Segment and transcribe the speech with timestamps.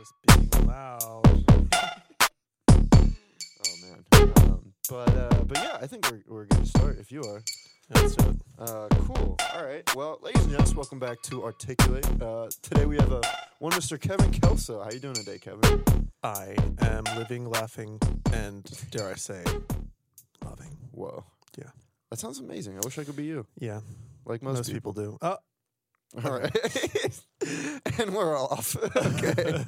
[0.00, 1.22] just being loud.
[3.62, 4.32] Oh man.
[4.38, 7.42] Um, but uh, but yeah, I think we're we're gonna start if you are.
[7.94, 8.36] Let's it.
[8.58, 9.36] Uh, cool.
[9.54, 9.82] All right.
[9.94, 12.06] Well, ladies and gents, welcome back to Articulate.
[12.22, 13.20] Uh, today we have a
[13.58, 14.00] one Mr.
[14.00, 14.82] Kevin Kelso.
[14.82, 16.08] How you doing today, Kevin?
[16.22, 18.00] I am living, laughing,
[18.32, 19.44] and dare I say,
[20.42, 20.76] loving.
[20.92, 21.24] Whoa.
[21.58, 21.64] Yeah.
[22.10, 22.76] That sounds amazing.
[22.76, 23.80] I wish I could be you, Yeah,
[24.24, 24.94] like most, most, people.
[24.94, 25.12] people.
[25.12, 25.18] do.
[25.20, 25.36] Oh,
[26.24, 27.20] All right.
[28.00, 28.76] and we're off.
[28.96, 29.64] okay.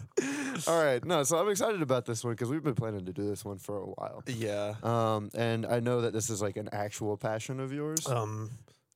[0.68, 1.04] All right.
[1.04, 3.58] No, so I'm excited about this one because we've been planning to do this one
[3.58, 4.22] for a while.
[4.26, 4.74] yeah.
[4.82, 8.06] Um, and I know that this is like an actual passion of yours.
[8.06, 8.50] Um,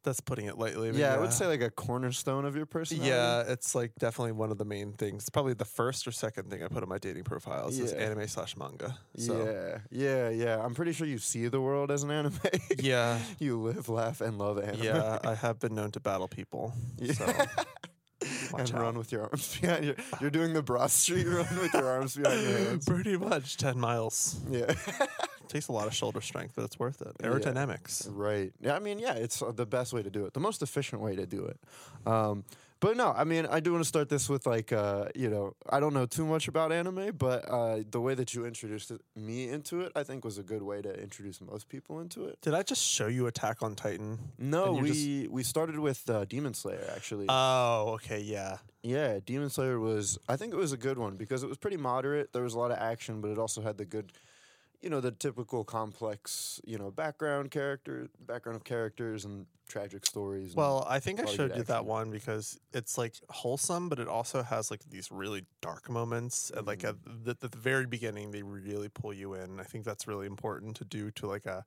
[0.05, 0.93] that's putting it lightly.
[0.93, 3.11] but yeah, I would say like a cornerstone of your personality.
[3.11, 5.25] Yeah, it's like definitely one of the main things.
[5.25, 7.99] It's probably the first or second thing I put on my dating profiles is Yeah.
[7.99, 8.97] anime slash manga.
[9.17, 10.65] So Yeah, yeah, yeah.
[10.65, 12.39] I'm pretty sure you see the world as an anime.
[12.79, 14.85] yeah, you live, laugh, and love anime.
[14.85, 16.73] yeah, I have been known to battle people.
[16.99, 17.13] Yeah.
[17.15, 17.27] So
[18.53, 18.83] watch and out.
[18.83, 19.95] run with your arms behind you.
[20.21, 22.85] You're doing the Broad Street run with your arms behind your hands.
[22.87, 24.39] Pretty much ten miles.
[24.51, 24.73] Yeah.
[25.49, 27.13] Takes a lot of shoulder strength, but it's worth it.
[27.21, 27.29] Yeah.
[27.29, 28.09] Aerodynamics.
[28.11, 28.53] right.
[28.61, 28.75] Yeah.
[28.75, 31.15] I mean, yeah, it's uh, the best way to do it, the most efficient way
[31.17, 31.59] to do it.
[32.05, 32.45] Um,
[32.87, 35.55] but no, I mean, I do want to start this with like, uh, you know,
[35.69, 39.49] I don't know too much about anime, but uh, the way that you introduced me
[39.49, 42.39] into it, I think was a good way to introduce most people into it.
[42.43, 44.19] Did I just show you Attack on Titan?
[44.39, 47.27] No, we just- we started with uh, Demon Slayer actually.
[47.29, 48.59] Oh, okay, yeah.
[48.83, 50.17] Yeah, Demon Slayer was.
[50.29, 52.33] I think it was a good one because it was pretty moderate.
[52.33, 54.13] There was a lot of action, but it also had the good,
[54.83, 60.49] you know, the typical complex, you know, background character, background of characters and tragic stories.
[60.51, 64.07] and- Well, I think I showed you that one because it's like wholesome, but it
[64.09, 66.51] also has like these really dark moments.
[66.55, 67.25] And like at Mm-hmm.
[67.25, 69.59] the, at the very beginning, they really pull you in.
[69.59, 71.65] I think that's really important to do to like a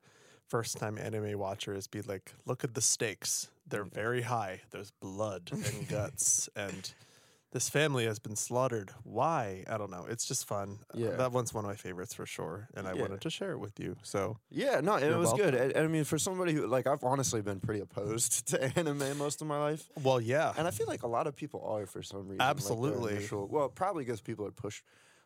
[0.48, 3.50] first time anime watcher is be like, look at the stakes.
[3.68, 4.62] They're very high.
[4.70, 6.92] There's blood and guts and.
[7.52, 8.92] This family has been slaughtered.
[9.02, 9.64] Why?
[9.68, 10.06] I don't know.
[10.08, 10.78] It's just fun.
[10.94, 11.10] Yeah.
[11.16, 13.00] that one's one of my favorites for sure, and I Yeah.
[13.02, 13.96] wanted to share it with you.
[14.02, 15.54] So yeah, no, and it was good.
[15.54, 15.72] welcome.
[15.74, 19.42] And I mean, for somebody who like, I've honestly been pretty opposed to anime most
[19.42, 20.52] of my life, Well, yeah.
[20.56, 22.38] and I feel like a lot of people are for some reason.
[22.38, 23.16] like, Absolutely.
[23.16, 24.82] initial- well, probably because people are push,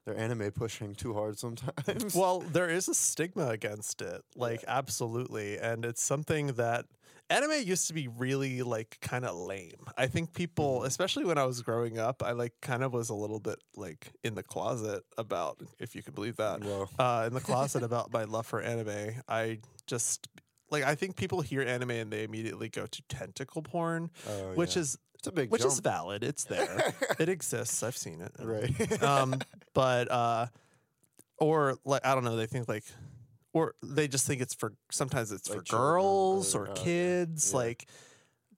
[0.07, 2.15] their anime pushing too hard sometimes.
[2.15, 4.23] well, there is a stigma against it.
[4.35, 5.59] Like, absolutely.
[5.59, 6.87] And it's something that
[7.31, 9.87] anime used to be really, like, kind of lame.
[9.97, 10.87] I think people, Mm-hmm.
[10.87, 14.13] especially when I was growing up, I, like, kind of was a little bit, like,
[14.23, 16.63] in the closet about, if you could believe that,
[16.99, 19.15] uh, in the closet about my love for anime.
[19.29, 20.29] I just.
[20.71, 24.75] Like I think people hear anime and they immediately go to tentacle porn, oh, which
[24.75, 24.81] yeah.
[24.83, 26.25] is it's a big which is valid.
[26.25, 26.95] It's there.
[27.21, 27.83] it exists.
[27.83, 28.33] I've seen it.
[28.43, 29.03] right.
[29.03, 29.39] um,
[29.75, 30.47] but uh,
[31.39, 32.85] or like I don't know, they think like,
[33.55, 37.53] or they just think it's for sometimes it's Like for girls or- or oh, kids,
[37.53, 37.57] Yeah.
[37.59, 37.89] like.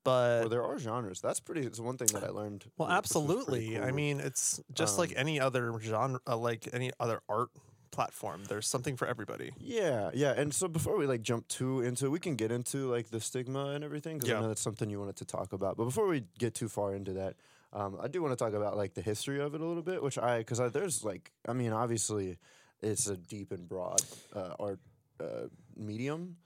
[0.02, 1.20] But well, there are genres.
[1.20, 1.62] That's pretty.
[1.62, 2.64] It's one thing that I learned.
[2.78, 3.80] well, which was pretty absolutely.
[3.80, 7.48] I mean, it's just like Um, any other genre, uh, like any other art
[7.90, 8.44] platform.
[8.44, 9.52] There's something for everybody.
[9.58, 10.30] Yeah, yeah.
[10.36, 13.70] And so before we like jump too into, we can get into like the stigma
[13.70, 14.38] and everything because Yeah.
[14.38, 15.76] I know that's something you wanted to talk about.
[15.76, 17.34] But before we get too far into that,
[17.72, 20.04] um, I do want to talk about like the history of it a little bit,
[20.04, 22.38] which I because I, there's like I mean obviously
[22.86, 24.00] it's a deep and broad
[24.34, 24.80] uh, art
[25.20, 26.36] uh, medium.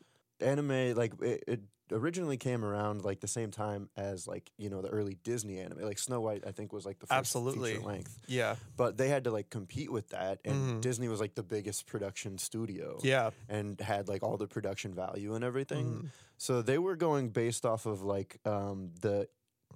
[0.41, 1.61] Anime like it, it
[1.93, 5.81] originally came around like the same time as like you know the early Disney anime,
[5.83, 6.45] like Snow White.
[6.47, 7.73] I think was like the first Absolutely.
[7.75, 8.19] feature length.
[8.27, 10.81] Yeah, But they had to like compete with that, and Mhm.
[10.81, 13.31] Disney was like the biggest production studio yeah.
[13.49, 15.87] and had like all the production value and everything.
[15.87, 16.09] Mhm.
[16.39, 19.28] So they were going based off of like um, the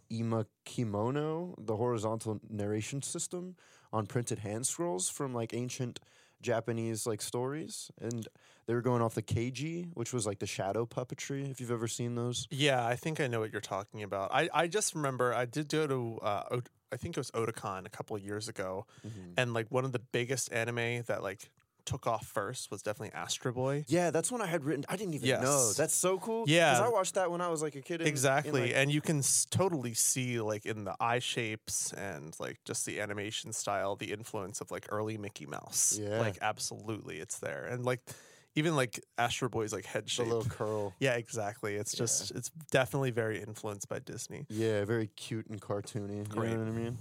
[0.09, 3.57] Ima Kimono, the horizontal narration system
[3.93, 6.01] on printed hand scrolls from like ancient
[6.43, 8.29] Japanese like stories, and
[8.67, 11.51] they were going off the Keiji, which was like the shadow puppetry.
[11.51, 14.31] If you've ever seen those, Yeah, I think I know what you're talking about.
[14.33, 16.61] I, I just remember I did go to uh,
[16.93, 18.87] I think it was Otakon a couple of years ago,
[19.37, 21.51] and like one of the biggest anime that like
[21.85, 23.85] took off first was definitely Astro Boy.
[23.89, 24.85] yeah, that's one I had written.
[24.89, 25.73] I didn't even know.
[25.73, 26.45] That's so cool.
[26.47, 26.73] Yeah.
[26.75, 28.01] because I watched that when I was like a kid.
[28.01, 31.93] in- in, Exactly, like- and you can s- totally see like in the eye shapes
[31.93, 35.99] and like just the animation style, the influence of like early Mickey Mouse.
[36.01, 36.21] Yeah.
[36.21, 38.01] like absolutely, it's there, and like
[38.57, 40.95] even like Astro Boy's like head shape, the little curl.
[41.01, 41.75] yeah, exactly.
[41.75, 44.47] It's just it's definitely very influenced by Disney.
[44.49, 46.19] Yeah, very cute and cartoony.
[46.19, 46.99] You know what I mean?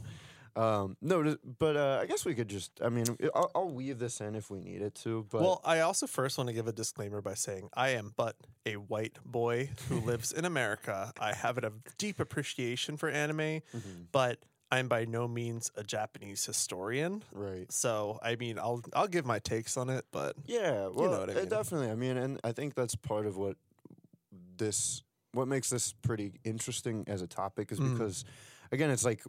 [0.56, 2.72] Um, no, but uh, I guess we could just.
[2.84, 5.26] I mean, I'll, I'll weave this in if we needed to.
[5.30, 8.36] But well, I also first want to give a disclaimer by saying I am but
[8.66, 11.12] a white boy who lives in America.
[11.20, 14.08] I have a deep appreciation for anime, Mhm.
[14.12, 14.40] but
[14.72, 17.24] I'm by no means a Japanese historian.
[17.32, 17.72] right.
[17.72, 21.30] So I mean, I'll I'll give my takes on it, but Yeah, well, know what
[21.30, 21.50] I uh, mean.
[21.50, 21.90] definitely.
[21.90, 23.56] I mean, and I think that's part of what
[24.58, 25.02] this,
[25.32, 27.94] what makes this pretty interesting as a topic is Mm.
[27.94, 28.24] because,
[28.72, 29.24] again, it's like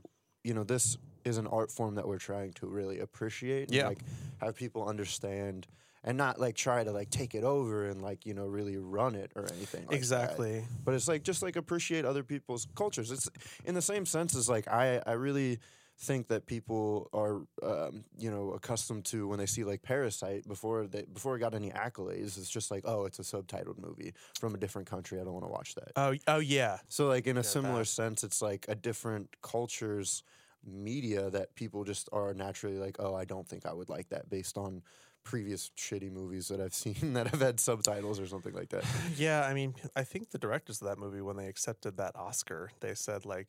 [0.44, 3.88] you know this is an art form that we're trying to really appreciate and Yeah.
[3.88, 3.98] like
[4.38, 5.66] have people understand
[6.04, 9.14] and not like try to like take it over and like you know really run
[9.14, 9.96] it or anything like that.
[9.96, 10.62] exactly.
[10.84, 13.28] but it's like just like appreciate other people's cultures it's
[13.64, 15.58] in the same sense as like i i really
[15.98, 20.86] think that people are um, you know accustomed to when they see like parasite before
[20.86, 24.54] they before it got any accolades it's just like oh it's a subtitled movie from
[24.54, 26.78] a different country i don't want to watch that Oh, oh yeah.
[26.88, 27.86] so like in a Yeah, similar that.
[27.86, 30.24] sense it's like a different culture's
[30.66, 34.28] media that people just are naturally like oh i don't think i would like that
[34.28, 34.82] based on
[35.22, 38.84] previous shitty movies that i've seen that have had subtitles or something like that
[39.16, 42.70] Yeah, I mean, I think the directors of that movie, when they accepted that Oscar,
[42.80, 43.46] they said like,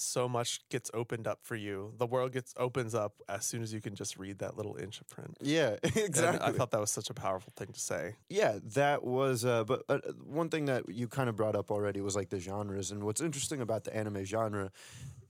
[0.00, 1.92] so much gets opened up for you.
[1.98, 5.00] The world gets opens up as soon as you can just read that little inch
[5.00, 5.36] of print.
[5.40, 8.14] yeah And exactly I thought that was such a powerful thing to say.
[8.28, 9.44] Yeah, that was.
[9.44, 12.40] Uh, but uh, one thing that you kind of brought up already was like the
[12.40, 14.70] genres, and what's interesting about the anime genre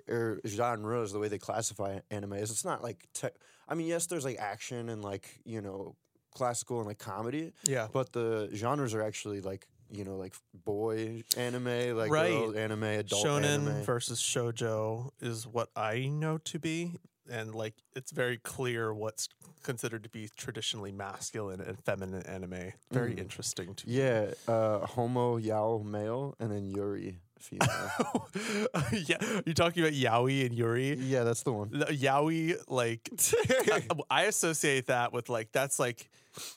[0.09, 3.07] or genres, the way they classify anime is it's not like.
[3.15, 3.29] Te-
[3.69, 5.95] I mean, yes, there's like action and like you know
[6.35, 7.89] classical and like comedy, Yeah.
[7.93, 12.31] but the genres are actually like you know like boy anime, like Right.
[12.31, 13.83] girl anime, adult Shonen anime.
[13.85, 16.97] versus shojo is what I know to be.
[17.31, 19.29] And like it's very clear what's
[19.63, 22.73] considered to be traditionally masculine and feminine anime.
[22.91, 23.19] Very Mhm.
[23.21, 28.29] interesting to yeah, uh, homo yao male, and then yuri female.
[28.93, 30.95] yeah, you're talking about yaoi and yuri.
[30.97, 31.69] yeah, that's the one.
[31.71, 33.09] The yaoi, like
[33.73, 36.09] I, I associate that with like that's like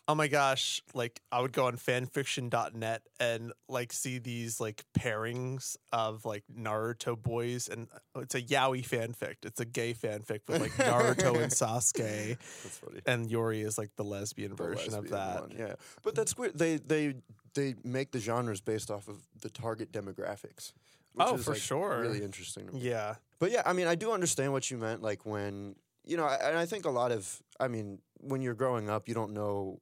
[0.08, 5.76] oh my gosh like i would go on fanfiction.net and like see these like pairings
[5.92, 10.62] of like naruto boys and uh, it's a yaoi fanfic it's a gay fanfic with
[10.62, 13.02] like naruto and sasuke That's funny.
[13.06, 15.74] and yuri is like the lesbian the version of that one, yeah,
[16.04, 16.58] but that's weird.
[16.58, 17.16] They they
[17.54, 20.72] they make the genres based off of the target demographics.
[21.14, 22.00] which Oh, is, for like, sure.
[22.00, 22.68] Really interesting.
[22.68, 22.80] To me.
[22.82, 25.02] yeah But yeah, I mean, I do understand what you meant.
[25.02, 25.76] Like when
[26.06, 29.14] you know, and I think a lot of, I mean, when you're growing up, you
[29.14, 29.80] don't know.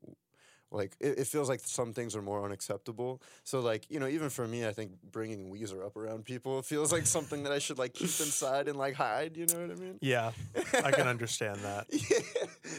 [0.72, 3.24] Like it, it feels like some things are more unacceptable.
[3.44, 6.92] So like you know, even for me, I think bringing Weezer up around people feels
[6.92, 9.36] like something that I should like keep inside and like hide.
[9.36, 9.98] You know what I mean?
[10.02, 10.32] yeah
[10.84, 12.20] i can understand that Yeah.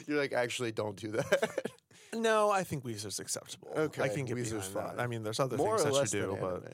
[0.06, 1.66] You're like, actually, don't do that.
[2.14, 4.96] No i think weezer's acceptable Okay, i can get Weezer's behind that.
[4.96, 5.00] fine.
[5.00, 6.64] i mean there's other More things that you do but anime.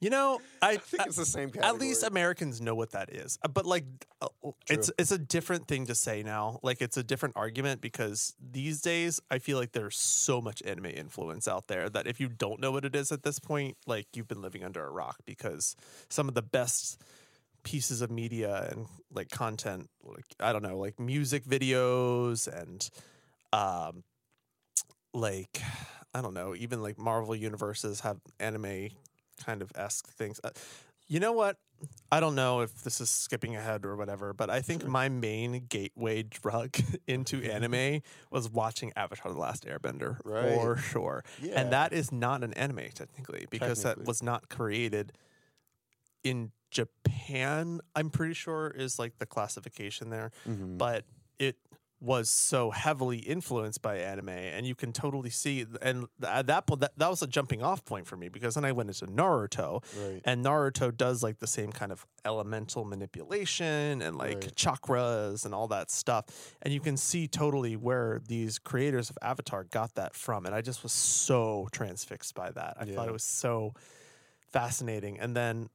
[0.00, 1.74] you know i, I think it's the same category.
[1.74, 3.38] At least Americans know what that is.
[3.42, 3.84] Uh, But like
[4.20, 6.60] uh, uh, it's it's a different thing to say now.
[6.62, 10.86] Like it's a different argument because these days I feel like there's so much anime
[10.86, 14.06] influence out there that if you don't know what it is at this point, like
[14.14, 15.74] you've been living under a rock because
[16.08, 17.00] some of the best
[17.64, 22.88] pieces of media and like content like I don't know, like music videos and
[23.52, 24.04] um
[25.16, 25.60] like
[26.14, 28.88] I don't know, even like Marvel universes have anime
[29.44, 30.40] kind of esque things.
[30.42, 30.50] Uh,
[31.08, 31.56] you know what?
[32.10, 35.66] I don't know if this is skipping ahead or whatever, but I think my main
[35.68, 36.76] gateway drug
[37.06, 40.54] into anime was watching Avatar: The Last Airbender Right.
[40.56, 41.24] for sure.
[41.42, 41.60] Yeah.
[41.60, 45.12] And that is not an anime technically because that was not created
[46.24, 47.80] in Japan.
[47.94, 50.78] I'm pretty sure is like the classification there Mhm.
[50.78, 51.04] but
[51.38, 51.56] it
[52.06, 56.80] was so heavily influenced by anime and you can totally see and at that point
[56.80, 59.82] that, that was a jumping off point for me because then i went into naruto
[60.00, 60.22] right.
[60.24, 64.54] and naruto does like the same kind of elemental manipulation and like Right.
[64.54, 66.24] chakras and all that stuff
[66.62, 70.60] and you can see totally where these creators of avatar got that from and i
[70.60, 73.72] just was so transfixed by that i thought it was so
[74.52, 75.68] fascinating and then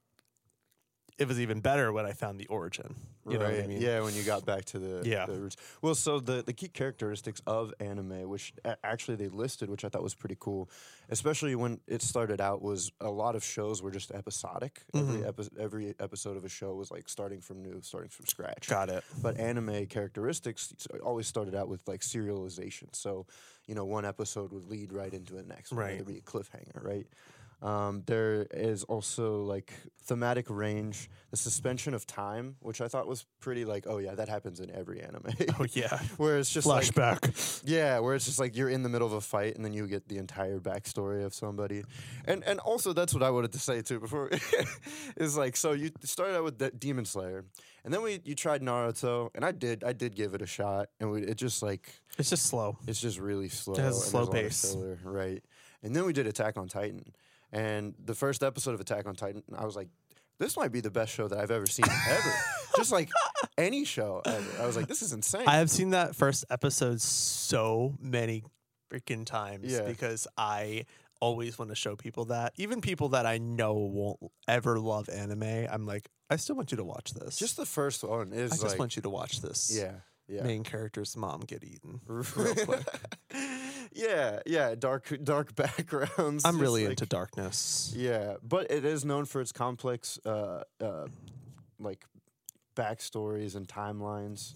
[1.18, 2.96] it was even better when i found the origin
[3.28, 3.68] you know what i Right.
[3.70, 5.26] mean Yeah, when you got back to the Yeah.
[5.28, 5.56] the roots.
[5.82, 8.54] Well, so the the key characteristics of anime, which
[8.84, 10.70] actually they listed, which I thought was pretty cool,
[11.10, 14.82] especially when it started out, was a lot of shows were just episodic.
[14.96, 15.28] Every Mhm.
[15.28, 18.68] epi- every episode of a show was like starting from new, starting from scratch.
[18.68, 22.96] got it But anime characteristics always started out with like serialization.
[22.96, 23.28] So,
[23.68, 25.72] you know, one episode would lead right into the next.
[25.72, 25.94] one, Right.
[25.96, 27.08] There'd be a cliffhanger, right?
[27.62, 29.72] Um, there is also like
[30.04, 34.28] thematic range, the suspension of time, which I thought was pretty like, oh yeah, that
[34.30, 35.26] happens in every anime.
[35.60, 37.62] Oh yeah, where it's just like, flashback.
[37.64, 39.86] yeah, where it's just like you're in the middle of a fight and then you
[39.88, 41.84] get the entire backstory of somebody,
[42.26, 44.30] and and also that's what I wanted to say too before
[45.18, 47.46] is like so you started out with De- Demon Slayer,
[47.86, 50.88] and then we you tried Naruto, and I did I did give it a shot,
[51.00, 52.78] and we, it just like it's just slow.
[52.88, 53.76] it's just really slow.
[53.76, 54.74] It has a slow pace.
[54.74, 55.44] filler, right?
[55.84, 57.04] And then we did Attack on Titan,
[57.52, 59.90] and the first episode of Attack on Titan, I was like.
[60.40, 62.34] This might be the best show that I've ever seen ever.
[62.76, 63.12] Just like
[63.60, 64.44] any show ever.
[64.60, 65.44] I was like, this is insane.
[65.46, 68.44] I have seen that first episode so many
[68.92, 69.84] freaking times Yeah.
[69.84, 70.86] because I
[71.20, 72.54] always want to show people that.
[72.58, 74.18] Even people that I know won't
[74.48, 77.38] ever love anime, I'm like, I still want you to watch this.
[77.38, 79.72] Just the first one is I just like want you to watch this.
[79.72, 79.92] yeah,
[80.28, 80.42] yeah.
[80.42, 82.02] Main character's mom get eaten.
[82.08, 82.24] real
[82.56, 82.84] quick.
[83.92, 86.46] yeah, yeah, dark dark backgrounds.
[86.46, 87.94] I'm really like- into darkness.
[87.96, 91.08] Yeah, but it is known for its complex, uh, uh,
[91.80, 92.06] like
[92.76, 94.54] backstories and timelines,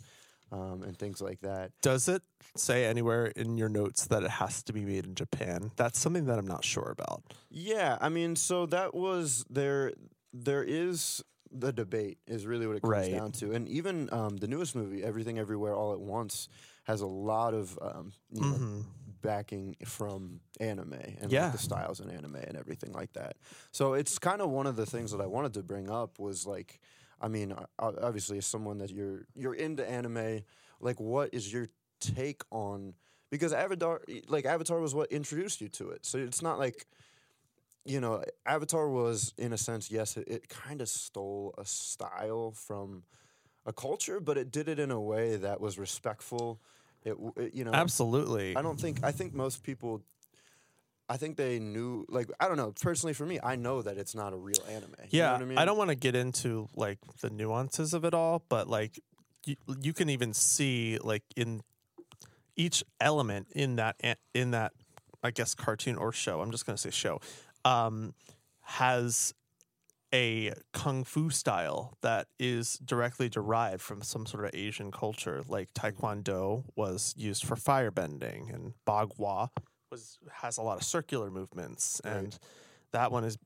[0.52, 1.72] um, and things like that.
[1.82, 2.22] Does it
[2.56, 5.72] say anywhere in your notes that it has to be made in Japan?
[5.76, 7.24] That's something that I'm not sure about.
[7.50, 9.94] Yeah, I mean, so that was there.
[10.34, 13.12] There is the debate is really what it comes Right.
[13.12, 16.50] down to, and even um, the newest movie, Everything Everywhere All at Once,
[16.84, 18.84] has a lot of um, you know, Mhm.
[19.26, 21.44] Backing from anime and Yeah.
[21.44, 23.38] like the styles in anime and everything like that.
[23.72, 26.46] So it's kind of one of the things that I wanted to bring up was
[26.46, 26.80] like,
[27.22, 30.42] I mean, obviously, as someone that you're you're into anime,
[30.80, 31.68] like, what is your
[32.00, 32.94] take on?
[33.32, 36.06] Because Avatar, like Avatar, was what introduced you to it.
[36.06, 36.86] So it's not like,
[37.86, 42.52] you know, Avatar was in a sense, yes, it, it kind of stole a style
[42.52, 43.04] from
[43.66, 46.62] a culture, but it did it in a way that was respectful.
[47.06, 48.56] It, it you know, Absolutely.
[48.56, 50.02] I don't think I think most people
[51.08, 54.16] I think they knew like I don't know, personally for me, I know that it's
[54.16, 54.96] not a real anime.
[55.10, 55.66] You know yeah, what I mean?
[55.66, 59.00] don't want to get into like the nuances of it all, but like
[59.46, 61.62] you, you can even see like in
[62.56, 63.98] each element in that
[64.34, 64.74] in that
[65.24, 66.42] I guess cartoon or show.
[66.42, 67.20] I'm just going to say show.
[67.64, 68.14] Um
[68.62, 69.36] has
[70.16, 75.44] a kung fu style that is directly derived from some sort of Asian culture.
[75.48, 79.50] Like Taekwondo was used for firebending, and Bagua
[79.92, 82.14] was has a lot of circular movements, Right.
[82.16, 82.40] and
[82.92, 83.38] that one is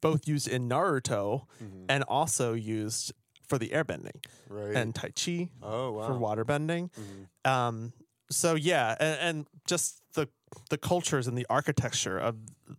[0.00, 1.86] both used in Naruto Mhm.
[1.88, 3.12] and also used
[3.48, 4.74] for the airbending right.
[4.74, 6.06] and Tai Chi oh wow.
[6.08, 6.90] for waterbending.
[6.92, 7.48] Mhm.
[7.50, 7.92] Um,
[8.30, 10.28] so yeah, and, and just the
[10.70, 12.36] the cultures and the architecture of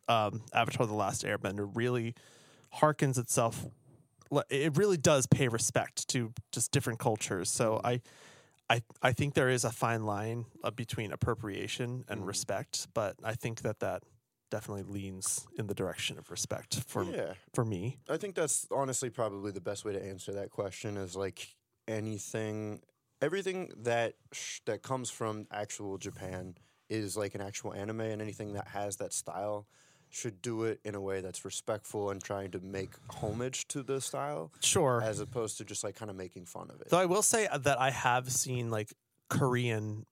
[0.10, 2.14] um, Avatar: The Last Airbender really
[2.78, 3.66] harkens itself.
[4.50, 7.50] It really does pay respect to just different cultures.
[7.50, 8.02] So I,
[8.70, 12.28] I, I think there is a fine line uh, between appropriation and Mhm.
[12.28, 14.04] respect, but I think that that
[14.50, 17.34] definitely leans in the direction of respect for yeah.
[17.54, 18.00] for me.
[18.10, 21.56] I think that's honestly probably the best way to answer that question is like
[21.88, 22.82] anything
[23.22, 26.56] everything that sh- that comes from actual Japan
[26.90, 29.68] is like an actual anime and anything that has that style
[30.10, 34.00] should do it in a way that's respectful and trying to make homage to the
[34.02, 35.02] style Sure.
[35.04, 36.90] as opposed to just like kind of making fun of it.
[36.90, 38.94] Though I will say that I have seen like
[39.30, 40.06] Korean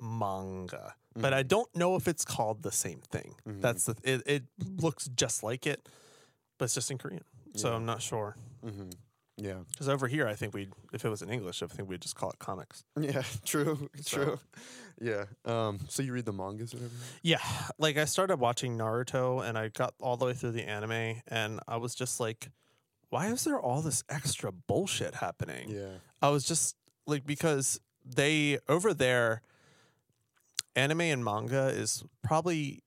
[0.00, 3.36] manga, but I don't know if it's called the same thing.
[3.46, 3.60] Mhm.
[3.60, 4.42] That's the it, it
[4.80, 5.88] looks just like it,
[6.58, 7.24] but it's just in Korean.
[7.54, 7.76] So Yeah.
[7.76, 8.36] I'm not sure.
[8.62, 8.90] hmm
[9.36, 9.58] Yeah.
[9.72, 12.00] Because over here, I think we, would if it was in English, I think we'd
[12.00, 12.84] just call it comics.
[12.98, 14.38] Yeah, true, So- true.
[15.00, 15.24] Yeah.
[15.44, 15.80] Um.
[15.88, 17.08] So you read the mangas and everything?
[17.22, 17.38] Yeah,
[17.78, 21.58] like I started watching Naruto, and I got all the way through the anime, and
[21.66, 22.50] I was just like,
[23.10, 25.68] why is there all this extra bullshit happening?
[25.70, 25.94] Yeah.
[26.22, 26.76] I was just
[27.06, 29.42] like because they over there
[30.76, 32.82] anime and manga is probably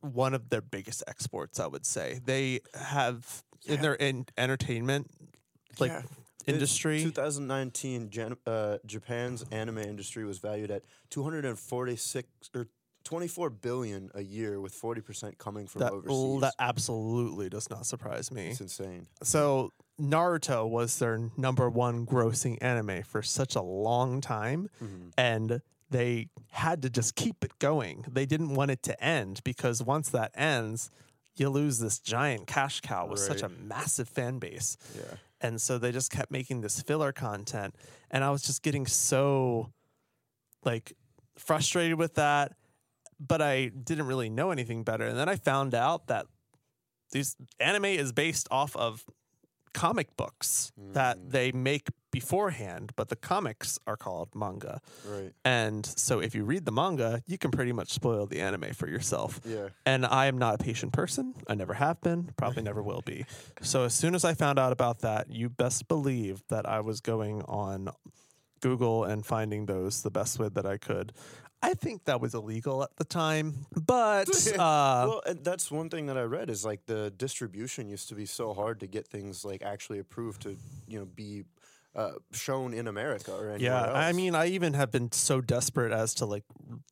[0.00, 2.20] one of their biggest exports, I would say.
[2.24, 5.10] They have in their in entertainment
[5.80, 6.02] like Yeah.
[6.46, 12.68] industry 2019, Jan- uh, Japan's anime industry was valued at 246 or
[13.04, 16.40] 24 billion a year, with 40 percent coming from that, overseas.
[16.42, 18.48] that absolutely does not surprise me.
[18.48, 19.06] it's insane.
[19.22, 24.68] So Naruto was their number one grossing anime for such a long time.
[24.80, 25.12] Mhm.
[25.16, 28.04] and they had to just keep it going.
[28.06, 30.90] They didn't want it to end because once that ends,
[31.36, 34.76] you lose this giant cash cow with such a massive fan base.
[34.94, 35.14] Yeah.
[35.40, 37.74] And so they just kept making this filler content.
[38.10, 39.72] And I was just getting so
[40.64, 40.92] like
[41.36, 42.52] frustrated with that.
[43.20, 45.06] But I didn't really know anything better.
[45.06, 46.26] And then I found out that
[47.12, 49.04] these anime is based off of
[49.74, 51.30] comic books that Mm.
[51.30, 51.88] they make
[52.20, 54.80] beforehand, but the comics are called manga.
[55.06, 55.32] Right.
[55.44, 58.88] And so if you read the manga, you can pretty much spoil the anime for
[58.88, 59.40] yourself.
[59.44, 59.68] Yeah.
[59.86, 61.34] And I am not a patient person.
[61.46, 63.24] I never have been, probably never will be.
[63.60, 67.00] So as soon as I found out about that, you best believe that I was
[67.00, 67.90] going on
[68.60, 71.12] Google and finding those the best way that I could.
[71.60, 76.16] I think that was illegal at the time, but uh, well, that's one thing that
[76.16, 79.62] I read is like the distribution used to be so hard to get things like
[79.62, 80.56] actually approved to
[80.86, 81.44] you know be
[81.98, 85.92] uh, shown in America or anywhere yeah, I mean, I even have been so desperate
[85.92, 86.44] as to like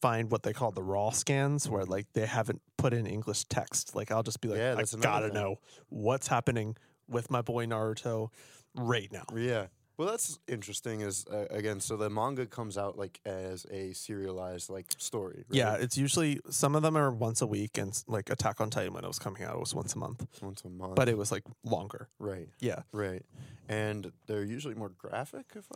[0.03, 3.95] find what they call the raw scans, where like they haven't put in English text.
[3.95, 5.35] Like I'll just be like, Yeah, I gotta thing.
[5.35, 5.61] know
[5.91, 6.77] what's happening
[7.09, 8.31] with my boy Naruto
[8.75, 9.25] right now.
[9.35, 9.67] Yeah.
[9.99, 11.01] Well, that's interesting.
[11.01, 15.45] Is uh, again, so the manga comes out like as a serialized like story.
[15.49, 15.57] Right?
[15.57, 18.93] Yeah, it's usually some of them are once a week, and like Attack on Titan
[18.93, 20.97] when it was coming out, it was once a month, once a month.
[20.97, 22.09] but it was like longer.
[22.19, 22.83] right, Yeah.
[22.93, 23.25] right,
[23.69, 25.47] and they're usually more graphic.
[25.55, 25.67] If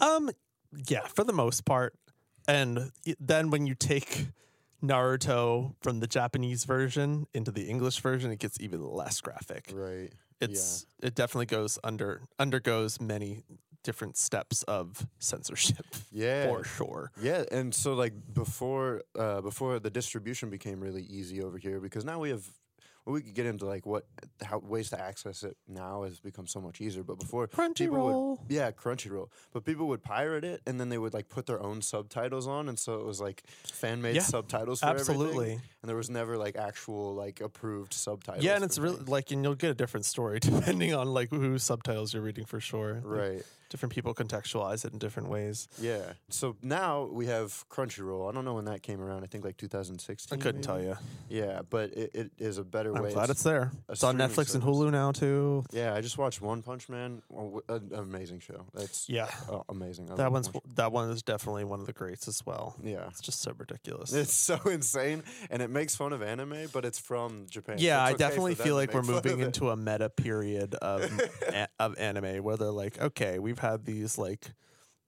[0.00, 0.30] I Um,
[0.88, 1.94] yeah, for the most part.
[2.48, 4.28] And then when you take
[4.82, 9.70] Naruto from the Japanese version into the English version, it gets even less graphic.
[9.72, 13.44] right, It's it definitely goes under undergoes many
[13.82, 17.10] different steps of censorship yeah, for sure.
[17.20, 22.04] Yeah, and so like before, uh, before the distribution became really easy over here, because
[22.04, 22.46] now we have,
[23.04, 24.06] well, we could get into like what
[24.42, 27.02] how ways to access it now has become so much easier.
[27.02, 28.38] But before, Crunchyroll.
[28.48, 31.80] yeah, Crunchyroll, but people would pirate it, and then they would like put their own
[31.82, 35.60] subtitles on, and so it was like fan made Yeah, subtitles for everything, Absolutely.
[35.82, 38.44] And there was never like actual like approved subtitles.
[38.44, 41.62] Yeah, and it's really like and you'll get a different story depending on like whose
[41.62, 42.94] subtitles you're reading for sure.
[43.04, 43.42] Like, right.
[43.70, 45.68] different people contextualize it in different ways.
[45.80, 46.12] Yeah.
[46.28, 48.28] So now we have Crunchyroll.
[48.28, 49.24] I don't know when that came around.
[49.24, 50.38] I think like 2016.
[50.38, 50.96] I couldn't tell you.
[51.28, 52.98] Yeah, but it, it is a better way.
[52.98, 53.12] I'm way.
[53.12, 53.70] glad it's there.
[53.88, 54.62] a It's on Netflix and.
[54.62, 55.64] Hulu now too.
[55.72, 57.22] Yeah, I just watched One Punch Man.
[57.34, 58.66] Oh, An amazing show.
[58.74, 60.10] That's Yeah, oh, amazing.
[60.10, 62.76] I that one's One that one is definitely one of the greats as well.
[62.82, 63.06] Yeah.
[63.08, 64.12] It's just so ridiculous.
[64.12, 67.76] It's so insane, and it makes fun of anime, but it's from Japan.
[67.78, 70.74] yeah, I okay definitely feel like we're make fun of moving into a meta period
[70.76, 71.02] of
[71.48, 74.52] a- of anime where they're like, okay, we've had these like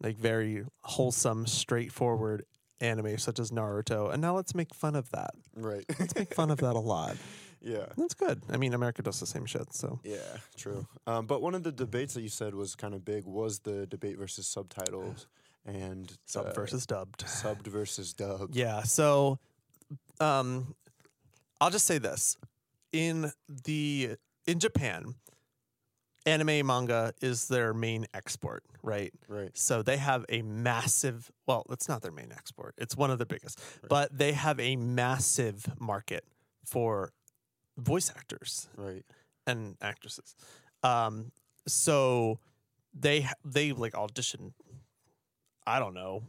[0.00, 2.44] like very wholesome, straightforward
[2.80, 5.30] anime such as Naruto, and now let's make fun of that.
[5.54, 5.84] right.
[5.98, 7.16] Let's make fun of that a lot.
[7.60, 7.86] yeah.
[7.96, 8.42] That's good.
[8.50, 10.18] I mean, America does the same shit, so Yeah,
[10.56, 10.86] true.
[11.06, 13.86] Um, but one of the debates that you said was kind of big was the
[13.86, 15.28] debate versus subtitles
[15.64, 17.24] and sub uh, versus dubbed.
[17.24, 18.56] subbed versus dubbed.
[18.56, 18.82] Yeah.
[18.82, 19.38] So,
[20.20, 20.74] um,
[21.60, 22.36] I'll just say this:
[22.92, 23.32] in
[23.64, 24.16] the
[24.46, 25.14] in Japan,
[26.26, 29.12] anime manga is their main export, right?
[29.28, 29.50] Right.
[29.56, 31.30] So they have a massive.
[31.46, 33.60] Well, it's not their main export; it's one of the biggest.
[33.88, 36.24] But they have a massive market
[36.64, 37.12] for
[37.76, 39.04] voice actors Right.
[39.46, 40.34] and actresses.
[40.82, 41.32] Um,
[41.66, 42.38] so
[42.92, 44.52] they they like audition.
[45.66, 46.24] I don't know,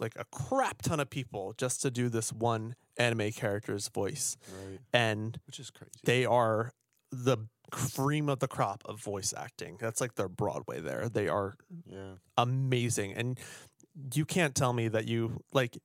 [0.00, 4.36] like a crap ton of people just to do this one anime character's voice,
[4.68, 4.78] Right.
[4.92, 5.90] and Which is crazy.
[6.04, 6.72] they are
[7.10, 7.38] the
[7.70, 9.76] cream of the crop of voice acting.
[9.80, 10.80] That's like their Broadway.
[10.80, 11.54] There, they are
[11.86, 12.14] yeah.
[12.36, 13.38] amazing, and
[14.14, 15.76] you can't tell me that you like.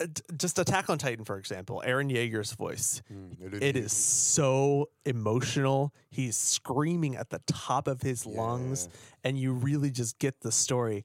[0.00, 5.92] uh, Just Attack on Titan, for example, Eren Yeager's voice Mm, it is so emotional.
[6.10, 8.88] He's screaming at the top of his lungs,
[9.24, 11.04] and you really just get the story.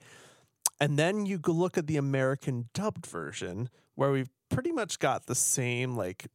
[0.79, 5.25] And then you go look at the American dubbed version, where we've pretty much got
[5.25, 6.27] the same, like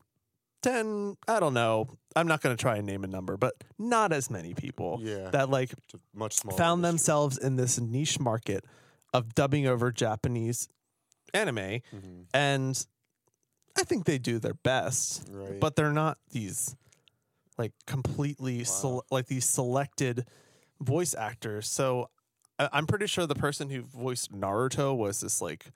[0.63, 1.97] 10, I don't know.
[2.17, 5.31] I'm not going to try and name a number, but not as many people Yeah.
[5.31, 5.73] that like
[6.15, 6.57] much smaller.
[6.59, 6.91] found industry.
[6.93, 8.65] themselves in this niche market
[9.15, 10.69] of dubbing over Japanese
[11.35, 11.81] anime.
[11.93, 12.27] Mhm.
[12.35, 12.87] And
[13.77, 15.59] I think they do their best Right.
[15.61, 16.75] but they're not these
[17.57, 20.27] like completely sele- like these selected
[20.81, 21.69] voice actors.
[21.69, 22.09] So
[22.73, 25.67] I'm pretty sure the person who voiced Naruto was this like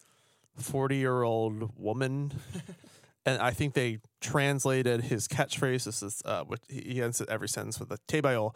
[0.56, 2.32] 40 year old woman.
[3.26, 5.84] and I think they translated his catchphrase.
[5.84, 8.54] This is uh, what he ends every sentence with a tebayo.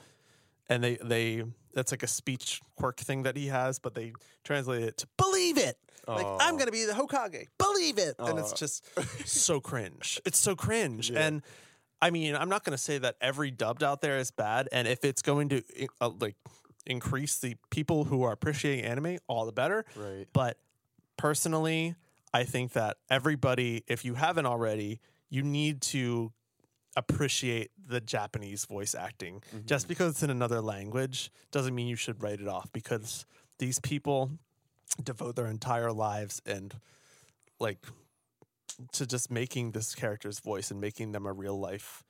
[0.69, 4.13] And they, they, that's like a speech quirk thing that he has, but they
[4.45, 5.77] translate it to believe it.
[6.07, 6.57] Like, I'm Oh.
[6.59, 7.47] going to be the Hokage.
[7.59, 8.15] Believe it.
[8.19, 8.57] And it's Oh.
[8.57, 8.85] just
[9.27, 10.21] so cringe.
[10.27, 11.11] It's so cringe.
[11.11, 11.21] Yeah.
[11.27, 11.43] And
[12.01, 14.69] I mean, I'm not going to say that every dubbed out there is bad.
[14.73, 15.63] And if it's going to
[16.01, 16.37] uh, like
[16.89, 19.85] increase the people who are appreciating anime, all the better.
[19.95, 20.27] Right.
[20.33, 20.59] But
[21.17, 21.95] personally,
[22.35, 26.33] I think that everybody, if you haven't already, you need to
[26.97, 29.43] appreciate the Japanese voice acting.
[29.67, 29.89] Just Mm-hmm.
[29.89, 33.25] because it's in another language doesn't mean you should write it off because
[33.59, 34.31] these people
[35.03, 36.75] devote their entire lives and
[37.61, 37.79] like
[38.93, 42.05] to just making this character's voice and making them a real life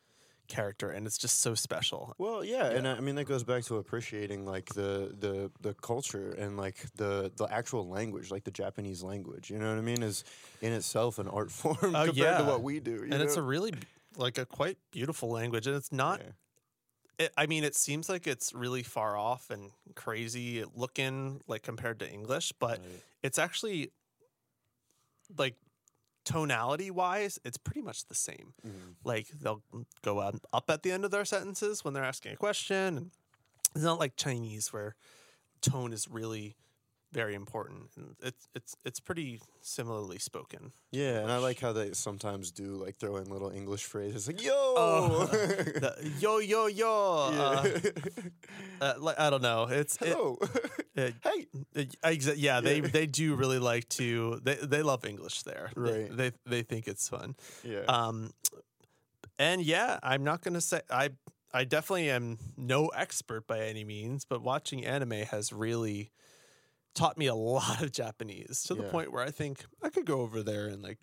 [0.48, 2.14] character and it's just so special.
[2.18, 5.74] Well, yeah, and I I mean that goes back to appreciating like the the the
[5.74, 9.50] culture and like the the actual language, like the Japanese language.
[9.50, 10.02] You know what I mean?
[10.02, 10.24] Is
[10.60, 12.38] in itself an art form Oh, compared yeah.
[12.38, 12.92] to what we do.
[12.92, 13.72] you and it's a really
[14.16, 17.26] like a quite beautiful language and it's not Yeah.
[17.26, 21.98] it, I mean, it seems like it's really far off and crazy looking, like compared
[22.00, 23.02] to English, but Right.
[23.22, 23.90] it's actually
[25.36, 25.56] like
[26.28, 28.52] tonality wise, it's pretty much the same.
[28.66, 28.96] Mhm.
[29.02, 29.62] Like they'll
[30.02, 32.96] go up, up at the end of their sentences when they're asking a question.
[32.98, 33.10] And
[33.74, 34.94] it's not like Chinese where
[35.62, 36.56] tone is really
[37.12, 37.90] very important.
[37.96, 40.72] And it's it's it's pretty similarly spoken.
[40.92, 44.42] Yeah, and I like how they sometimes do like throw in little English phrases like
[44.42, 47.30] "yo." Oh, The yo yo yo.
[47.32, 47.68] Uh,
[48.80, 49.64] uh, like, I don't know.
[49.70, 50.38] It's it, Hello.
[50.96, 51.46] uh, hey.
[51.76, 52.88] uh, exa- yeah, they Yeah.
[52.88, 55.70] they do really like to they they love English there.
[55.76, 57.34] They- They they, think it's fun.
[57.64, 57.84] Yeah.
[57.88, 58.32] Um,
[59.38, 61.10] and yeah, I'm not gonna say I
[61.52, 66.10] I definitely am no expert by any means, but watching anime has really
[66.94, 68.90] taught me a lot of Japanese to the Yeah.
[68.90, 70.98] point where I think I could go over there and like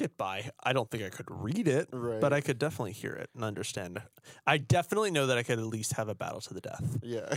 [0.00, 0.50] get by.
[0.62, 2.20] I don't think I could read it, right.
[2.20, 4.02] but I could definitely hear it and understand.
[4.46, 6.98] I definitely know that I could at least have a battle to the death.
[7.02, 7.32] yeah.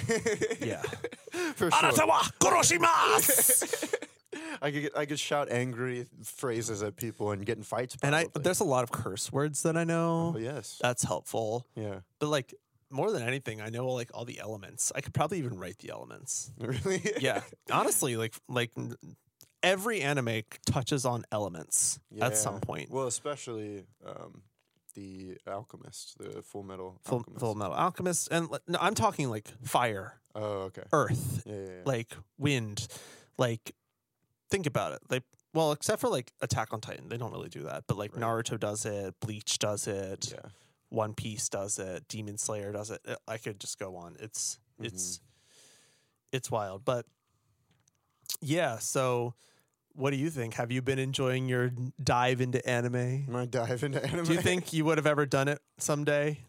[0.60, 0.82] Yeah.
[1.56, 1.72] For sure.
[4.62, 7.96] I could get, I could shout angry phrases at people and get in fights.
[8.02, 10.34] and I there's a lot of curse words that I know.
[10.36, 10.80] oh, yes.
[10.82, 11.68] That's helpful.
[11.76, 12.00] yeah.
[12.20, 12.54] But like
[12.90, 14.92] more than anything, I know like all the elements.
[14.96, 16.52] I could probably even write the elements.
[16.60, 17.02] Really?
[17.20, 18.72] Yeah, honestly, like like
[19.64, 22.90] every anime touches on elements at some point.
[22.92, 24.42] Well, especially um,
[24.96, 27.40] the Alchemist, the Full Metal Full, Alchemist.
[27.40, 30.84] Full Metal Alchemist, and no, I'm talking like fire, Oh, okay.
[30.94, 31.72] earth, Yeah, yeah, yeah.
[31.86, 32.88] like wind,
[33.38, 33.74] like
[34.50, 35.00] think about it.
[35.10, 35.24] Like
[35.54, 37.86] well, except for like Attack on Titan, they don't really do that.
[37.88, 38.24] But like Right.
[38.24, 40.50] Naruto does it, Bleach does it, yeah.
[40.90, 43.02] One Piece does it, Demon Slayer does it.
[43.28, 44.16] I could just go on.
[44.20, 44.86] It's Mm-hmm.
[44.86, 45.22] it's
[46.32, 46.86] it's wild.
[46.86, 47.06] But
[48.42, 49.34] yeah, so
[49.96, 50.54] what do you think?
[50.56, 51.72] Have you been enjoying your
[52.04, 53.26] dive into anime?
[53.32, 54.26] My dive into anime.
[54.26, 56.40] Do you think you would have ever done it someday?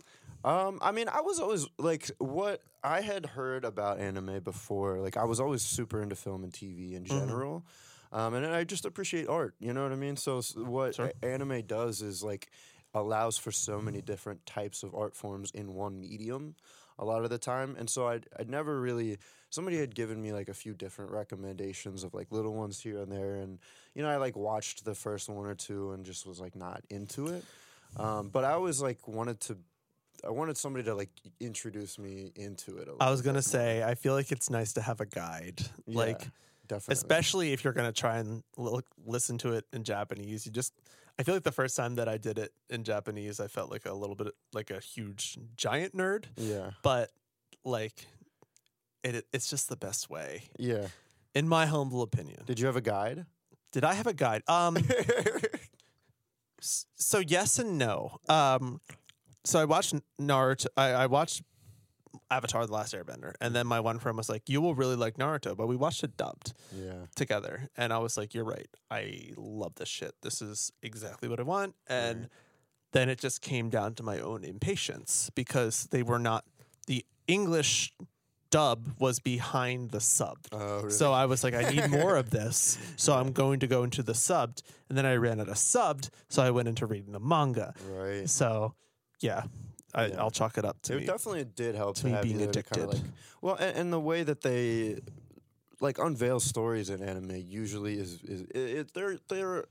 [0.45, 4.99] Um, I mean, I was always like what I had heard about anime before.
[5.01, 7.09] Like, I was always super into film and TV in Mhm.
[7.09, 7.65] general,
[8.13, 9.55] um, and I just appreciate art.
[9.59, 10.17] You know what I mean?
[10.17, 11.11] So, s- what Sure.
[11.23, 12.51] anime does is like
[13.01, 16.55] allows for so many different types of art forms in one medium
[16.99, 17.77] a lot of the time.
[17.79, 19.19] And so I'd, I'd never really,
[19.51, 23.11] somebody had given me like a few different recommendations of like little ones here and
[23.11, 23.37] there.
[23.37, 23.59] And,
[23.95, 26.83] you know, I like watched the first one or two and just was like not
[26.91, 27.45] into it.
[27.97, 29.57] Um, but I always like wanted to,
[30.27, 32.89] I wanted somebody to like introduce me into it.
[32.89, 36.07] A I was gonna say I feel like it's nice to have a guide, more.
[36.07, 36.29] like
[36.67, 36.93] definitely.
[36.95, 40.45] especially if you're gonna try and look, listen to it in Japanese.
[40.45, 40.75] You just
[41.19, 43.87] I feel like the first time that I did it in Japanese, I felt like
[43.87, 46.71] a little bit like a huge giant nerd, yeah.
[46.83, 47.11] but
[47.65, 48.07] like
[49.03, 50.87] it, it it's just the best way, Yeah.
[51.35, 52.45] in my humble opinion.
[52.47, 53.27] Did you have a guide?
[53.73, 54.43] Did I have a guide?
[54.47, 54.77] Um,
[56.61, 58.19] so yes and no.
[58.29, 58.81] Um,
[59.45, 60.67] so I watched Naruto.
[60.77, 61.43] I, I watched
[62.31, 65.17] Avatar: The Last Airbender, and then my one friend was like, "You will really like
[65.17, 67.07] Naruto," but we watched it dubbed yeah.
[67.15, 68.69] together, and I was like, "You're right.
[68.91, 70.15] I love this shit.
[70.23, 72.31] This is exactly what I want." And Right.
[72.93, 76.45] then it just came down to my own impatience because they were not
[76.87, 77.93] the English
[78.51, 80.39] dub was behind the sub.
[80.53, 80.91] Oh, really?
[80.91, 82.79] So I was like, I need more of this.
[82.97, 84.63] So I'm going to go into the subbed.
[84.89, 86.09] And then I ran out of subbed.
[86.31, 87.75] So I went into reading the manga.
[87.91, 88.29] right.
[88.29, 88.75] So
[89.21, 89.43] yeah,
[89.95, 90.21] I, Yeah.
[90.21, 91.07] I'll chalk it up to it me.
[91.07, 92.87] definitely did help to me being addicted.
[92.87, 93.01] like,
[93.41, 94.99] well, and, and the way that they
[95.81, 99.65] like unveil stories in anime usually is is it, it, they're they're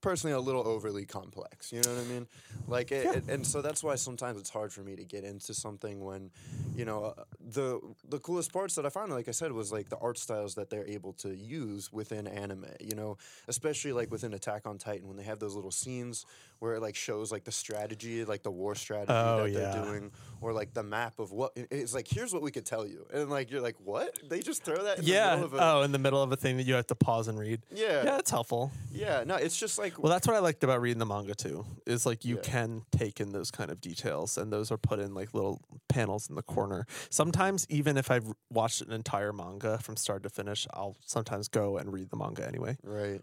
[0.00, 1.70] personally a little overly complex.
[1.74, 2.26] You know what I mean?
[2.66, 3.12] Like, it, Yeah.
[3.16, 6.30] it- and so that's why sometimes it's hard for me to get into something when,
[6.74, 9.90] you know, uh, the the coolest parts that I found, like I said, was like
[9.90, 12.64] the art styles that they're able to use within anime.
[12.80, 16.24] You know, especially like within Attack on Titan when they have those little scenes
[16.60, 19.72] where it like shows like the strategy, like the war strategy Oh, that yeah.
[19.72, 22.06] they're doing, or like the map of what it's like.
[22.08, 24.18] Here's what we could tell you, and like you're like, what?
[24.28, 25.30] They just throw that in the yeah.
[25.36, 27.28] middle of a oh, in the middle of a thing that you have to pause
[27.28, 27.62] and read.
[27.74, 28.70] yeah, Yeah, it's helpful.
[28.92, 29.24] yeah.
[29.26, 31.64] No, it's just like Well, that's what I liked about reading the manga too.
[31.86, 32.42] Is like you Yeah.
[32.42, 36.28] can take in those kind of details, and those are put in like little panels
[36.28, 36.86] in the corner.
[37.08, 41.78] Sometimes, even if I've watched an entire manga from start to finish, I'll sometimes go
[41.78, 42.76] and read the manga anyway.
[42.84, 43.22] Right.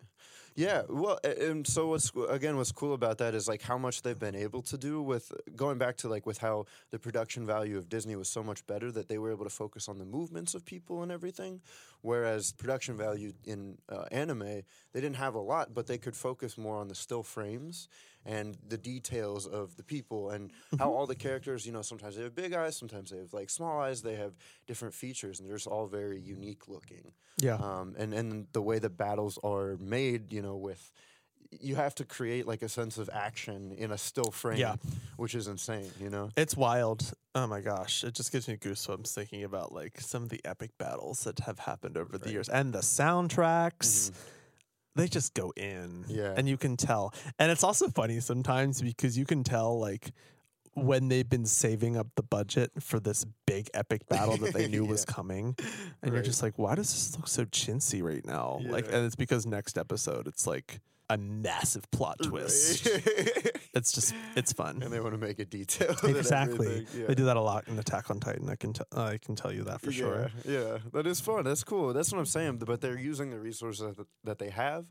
[0.57, 0.81] Yeah.
[0.89, 4.35] Well, and so what's again what's cool about that is like how much they've been
[4.35, 8.15] able to do with going back to like with how the production value of Disney
[8.15, 11.03] was so much better that they were able to focus on the movements of people
[11.03, 11.61] and everything,
[12.01, 16.57] whereas production value in uh, anime they didn't have a lot, but they could focus
[16.57, 17.87] more on the still frames
[18.27, 22.23] and the details of the people and how all the characters, you know, sometimes they
[22.23, 24.33] have big eyes, sometimes they have like small eyes, they have
[24.67, 27.55] different features, and they're just all very unique looking Yeah.
[27.55, 30.91] um, and and the way the battles are made, you know, with
[31.49, 34.75] you have to create like a sense of action in a still frame, Yeah.
[35.15, 36.29] which is insane, you know.
[36.35, 37.13] It's wild.
[37.35, 38.03] Oh my gosh.
[38.03, 41.59] It just gives me goosebumps thinking about like some of the epic battles that have
[41.59, 44.11] happened over the years and the soundtracks.
[44.11, 44.15] Mhm.
[44.97, 46.05] They just go in.
[46.07, 46.33] Yeah.
[46.35, 47.13] And you can tell.
[47.39, 50.11] And it's also funny sometimes because you can tell like
[50.73, 54.85] when they've been saving up the budget for this big epic battle that they knew
[54.85, 55.55] was coming,
[56.03, 58.59] and you're just like, why does this look so chintzy right now?
[58.63, 60.79] Like, and it's because next episode it's like
[61.09, 62.85] a massive plot twist.
[63.73, 64.81] It's just it's fun.
[64.83, 66.03] and they want to make it detailed.
[66.03, 66.85] Exactly.
[66.95, 67.07] yeah.
[67.07, 68.49] They do that a lot in Attack on Titan.
[68.49, 70.31] I can t- I can tell you that for sure.
[70.45, 71.43] Yeah, yeah, that is fun.
[71.45, 71.93] That's cool.
[71.93, 72.57] That's what I'm saying.
[72.57, 74.85] But they're using the resources that, that they have,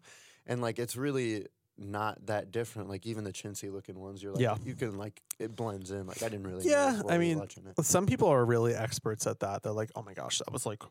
[0.46, 1.46] and like it's really
[1.78, 2.88] not that different.
[2.88, 4.56] Like even the chintzy looking ones, you're like, Yeah.
[4.64, 6.06] you can like it blends in.
[6.06, 6.68] Like I didn't really.
[6.68, 7.42] Yeah, I mean.
[7.82, 9.62] Some people are really experts at that.
[9.62, 10.82] They're like, oh my gosh, that was like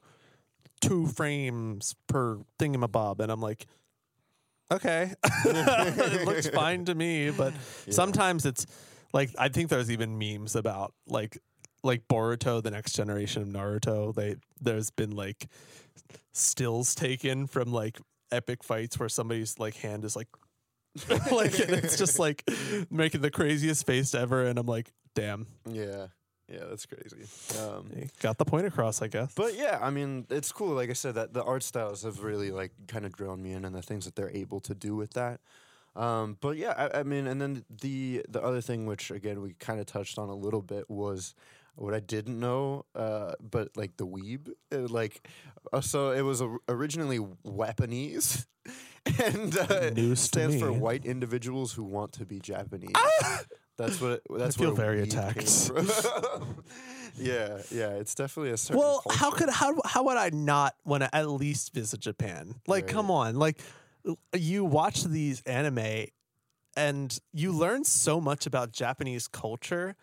[0.82, 3.66] two frames per thingamabob, and I'm like,
[4.71, 5.13] okay,
[5.45, 7.30] it looks fine to me.
[7.32, 7.54] But
[7.86, 7.93] Yeah.
[7.93, 8.65] sometimes it's
[9.13, 11.38] like I think there's even memes about like
[11.84, 14.13] like Boruto, the next generation of Naruto.
[14.13, 15.47] They there's been like
[16.34, 17.99] stills taken from like
[18.32, 20.28] epic fights where somebody's like hand is like
[21.32, 22.43] like and it's just like
[22.89, 26.08] making the craziest face ever, and I'm like, damn, yeah,
[26.47, 27.25] yeah, that's crazy.
[27.60, 29.34] Um, got the point across, I guess.
[29.36, 30.75] But yeah, I mean, it's cool.
[30.75, 33.65] Like I said, that the art styles have really like kind of drawn me in,
[33.65, 35.39] and the things that they're able to do with that.
[35.95, 39.53] Um, but yeah, I, I mean, and then the the other thing, which again we
[39.53, 41.34] kind of touched on a little bit, was
[41.75, 42.86] what I didn't know.
[42.93, 45.27] Uh, but like the weeb, uh, like
[45.73, 48.45] uh, so it was or- originally Wapanese,
[49.23, 52.93] and uh, News stands for white individuals who want to be Japanese.
[53.78, 54.12] That's what.
[54.12, 55.72] It, that's feel where very attacked.
[57.18, 58.80] yeah, yeah, it's definitely a certain.
[58.80, 62.56] Well, how could how how would I not want to at least visit Japan?
[62.68, 63.60] Like, come on, like
[64.34, 66.06] you watch these anime,
[66.78, 69.96] and you learn so much about Japanese culture.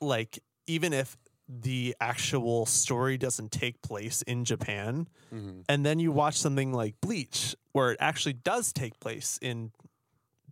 [0.00, 1.16] Like, even if
[1.48, 5.64] the actual story doesn't take place in Japan, Mhm.
[5.68, 9.72] and then you watch something like Bleach, where it actually does take place in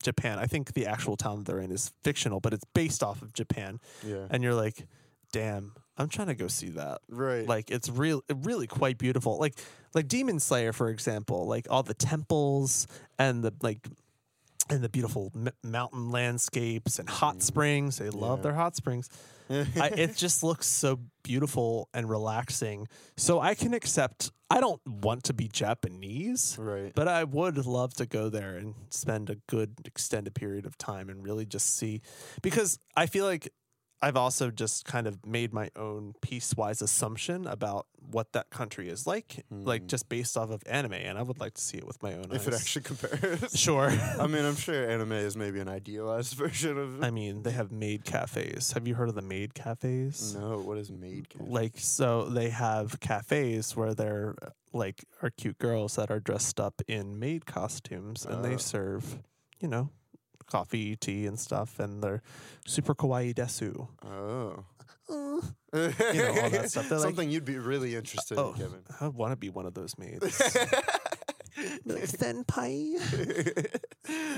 [0.03, 0.39] Japan.
[0.39, 3.33] I think the actual town that they're in is fictional, but it's based off of
[3.33, 4.27] Japan, Yeah.
[4.31, 4.87] and you're like,
[5.33, 7.47] damn, I'm trying to go see that Right.
[7.47, 9.55] like it's real really quite beautiful like
[9.95, 12.87] like demon slayer for example like all the temples
[13.19, 13.87] and the like
[14.71, 17.41] and the beautiful m- mountain landscapes and hot mm-hmm.
[17.41, 18.43] springs they love Yeah.
[18.45, 19.09] their hot springs
[19.51, 25.25] I, it just looks so beautiful and relaxing so i can accept i don't want
[25.25, 26.93] to be japanese right.
[26.95, 31.09] but I would love to go there and spend a good extended period of time
[31.11, 32.01] and really just see
[32.43, 33.53] because I feel like
[34.03, 39.07] I've also just kind of made my own piecewise assumption about what that country is
[39.07, 39.87] like, like Mm.
[39.89, 42.25] just based off of anime, and I would like to see it with my own
[42.33, 42.47] if eyes.
[42.47, 43.53] If it actually compares.
[43.61, 43.91] sure.
[43.91, 47.05] I mean, I'm sure anime is maybe an idealized version of.
[47.05, 48.73] I mean, they have maid cafes.
[48.73, 50.35] Have you heard of the maid cafes?
[50.35, 51.29] no, what is maid?
[51.29, 51.45] Cafe?
[51.47, 56.59] Like, so they have cafes where they're uh, like are cute girls that are dressed
[56.59, 58.43] up in maid costumes, and Oh.
[58.43, 59.19] they serve,
[59.61, 59.91] you know,
[60.51, 62.23] coffee, tea, and stuff, and they're
[62.67, 63.89] super kawaii desu.
[64.05, 64.65] Oh.
[65.09, 65.41] Uh,
[65.73, 66.89] you know, all that stuff.
[66.89, 68.81] They're like- Something you'd be really interested oh, in, Kevin.
[69.01, 70.41] I want to be one of those maids.
[71.85, 72.95] Like, senpai,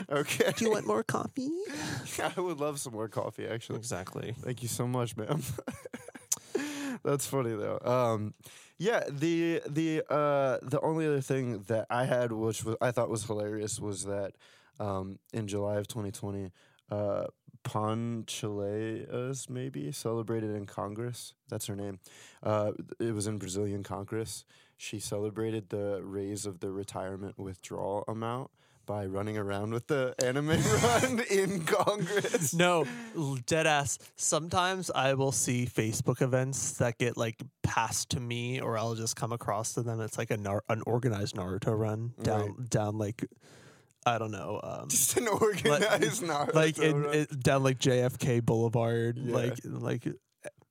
[0.11, 0.53] okay.
[0.57, 1.51] do you want more coffee?
[2.18, 3.79] I would love some more coffee, actually.
[3.79, 4.35] Exactly.
[4.40, 5.40] Thank you so much, ma'am.
[7.05, 7.79] That's funny though.
[7.85, 8.35] Um,
[8.79, 13.11] yeah, the the uh, the only other thing that I had, which was I thought
[13.11, 14.33] was hilarious, was that
[14.83, 16.51] um, in July of 2020,
[16.90, 17.25] uh,
[17.64, 21.35] Panchaleas maybe celebrated in Congress.
[21.49, 22.01] That's her name.
[22.42, 24.45] Uh, it was in Brazilian Congress.
[24.77, 28.51] She celebrated the raise of the retirement withdrawal amount
[28.85, 32.53] by running around with the anime run in Congress.
[32.53, 32.85] No,
[33.47, 34.01] dead ass.
[34.16, 39.14] Sometimes I will see Facebook events that get like passed to me, or I'll just
[39.14, 40.01] come across to them.
[40.01, 43.25] It's like a nar- an organized Naruto run down down like
[44.05, 49.17] I don't know, um, Just an organized Naruto like in, it, down like JFK Boulevard,
[49.19, 49.35] Yeah.
[49.35, 50.09] like like,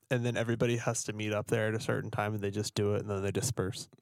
[0.10, 2.76] and then everybody has to meet up there at a certain time, and they just
[2.76, 3.88] do it, and then they disperse.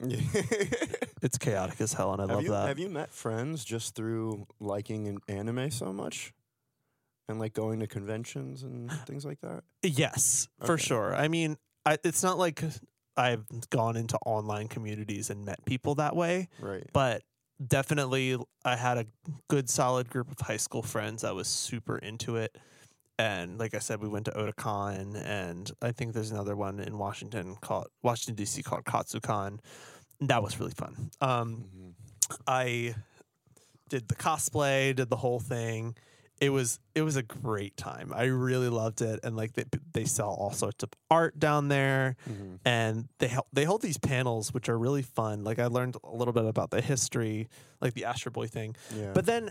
[1.22, 2.68] It's chaotic as hell, and I have love you that.
[2.68, 6.32] have you met friends just through liking an anime so much,
[7.28, 9.62] and like going to conventions and things like that?
[9.82, 11.14] Yes, for sure.
[11.14, 12.64] I mean, I, it's not like
[13.18, 16.88] I've gone into online communities and met people that way, Right.
[16.94, 17.22] but
[17.66, 19.06] definitely I had a
[19.48, 21.24] good solid group of high school friends.
[21.24, 22.56] I was super into it.
[23.18, 26.96] And like I said, we went to Otakon, and I think there's another one in
[26.96, 29.58] Washington called Washington DC called Katsucon.
[30.20, 31.10] That was really fun.
[31.20, 31.94] Um, Mhm.
[32.46, 32.94] I
[33.90, 35.96] did the cosplay, did the whole thing.
[36.40, 38.12] It was it was a great time.
[38.14, 42.16] I really loved it, and like they they sell all sorts of art down there,
[42.28, 42.58] Mhm.
[42.64, 45.44] and they hel- they hold these panels which are really fun.
[45.44, 47.48] Like I learned a little bit about the history,
[47.82, 48.74] like the Astro Boy thing.
[48.96, 49.12] Yeah.
[49.12, 49.50] But then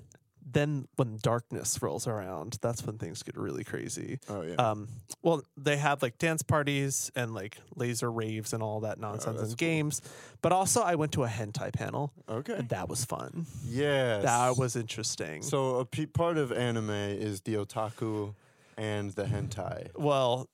[0.51, 4.19] then when darkness rolls around, that's when things get really crazy.
[4.29, 4.55] Oh yeah.
[4.55, 4.87] Um,
[5.21, 9.39] well, they have like dance parties and like laser raves and all that nonsense Oh,
[9.41, 9.67] that's in cool.
[9.67, 10.01] games.
[10.41, 12.53] But also, I went to a hentai panel, okay.
[12.53, 13.45] and that was fun.
[13.67, 14.19] Yeah.
[14.19, 15.41] That was interesting.
[15.43, 18.33] So a part of anime is the otaku
[18.77, 19.89] and the hentai.
[19.97, 20.49] well,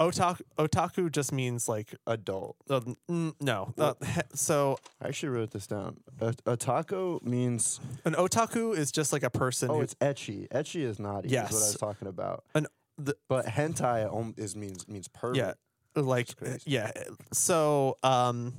[0.00, 2.56] otaku otaku just means like Adult.
[2.70, 3.72] uh, mm, no.
[3.78, 3.94] Uh,
[4.34, 5.98] so I actually wrote this down.
[6.20, 9.70] A- otaku means an otaku is just like a person.
[9.70, 10.48] oh, it's ecchi.
[10.48, 11.28] Ecchi is naughty.
[11.28, 12.44] Is what I was talking about.
[12.54, 15.36] An- the- but hentai is means means pervert.
[15.36, 15.52] yeah,
[15.94, 16.28] like
[16.64, 16.90] yeah.
[17.32, 18.54] So um,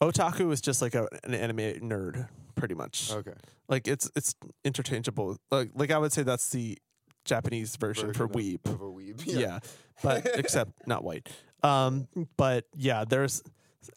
[0.00, 3.12] otaku is just like a, an anime nerd, pretty much.
[3.12, 3.34] Okay.
[3.68, 4.34] Like it's it's
[4.64, 5.36] interchangeable.
[5.50, 6.78] Like like I would say that's the
[7.26, 8.66] Japanese version, for Version weeb.
[8.66, 9.22] Of, of a weeb.
[9.26, 9.58] yeah.
[10.02, 11.28] But except not white.
[11.62, 13.42] Um, but yeah, there's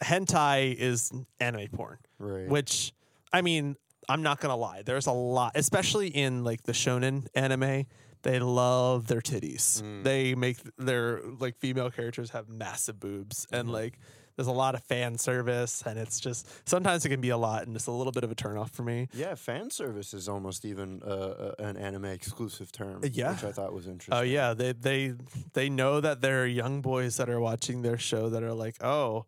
[0.03, 2.47] hentai is anime porn, Right.
[2.47, 2.93] which
[3.33, 3.75] I mean,
[4.09, 4.81] I'm not gonna lie.
[4.83, 7.85] There's a lot, especially in like the shonen anime.
[8.23, 9.81] They love their titties.
[9.81, 10.03] Mm.
[10.03, 13.71] They make their like female characters have massive boobs, and Mhm.
[13.71, 13.99] like
[14.41, 17.67] there's a lot of fan service, and it's just sometimes it can be a lot,
[17.67, 19.07] and it's a little bit of a turnoff for me.
[19.13, 23.01] yeah, fan service is almost even uh, uh, an anime exclusive term.
[23.03, 23.33] Uh, yeah.
[23.33, 24.15] Which I thought was interesting.
[24.15, 25.13] Oh yeah, they they
[25.53, 28.83] they know that there are young boys that are watching their show that are like,
[28.83, 29.27] "Oh,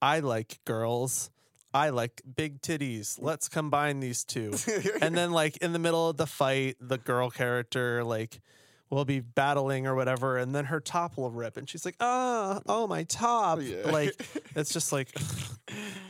[0.00, 1.30] I like girls.
[1.74, 3.18] I like big titties.
[3.20, 4.52] Let's combine these two.
[5.02, 8.40] and then like in the middle of the fight, the girl character like
[8.92, 12.60] will be battling or whatever, and then her top will rip, and she's like, "Ah,
[12.66, 13.90] oh my top!" Yeah.
[13.90, 14.14] Like
[14.54, 15.08] it's just like,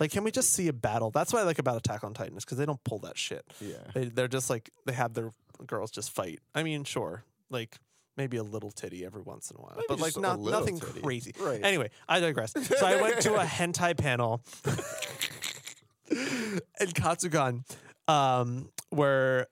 [0.01, 1.11] like can we just see a battle?
[1.11, 3.45] That's what I like about Attack on Titan is because they don't pull that shit.
[3.61, 3.77] yeah.
[3.95, 5.33] They they're just like they have their
[5.67, 6.41] girls just fight.
[6.55, 7.77] I mean, sure, like
[8.17, 11.01] maybe a little titty every once in a while, Maybe but like not nothing titty.
[11.01, 11.33] crazy.
[11.41, 11.61] Right.
[11.65, 12.53] Anyway, I digress.
[12.53, 14.43] So I went to a hentai panel
[16.11, 17.63] in Katsucon,
[18.09, 19.47] um, where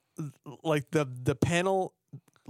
[0.62, 1.94] like the the panel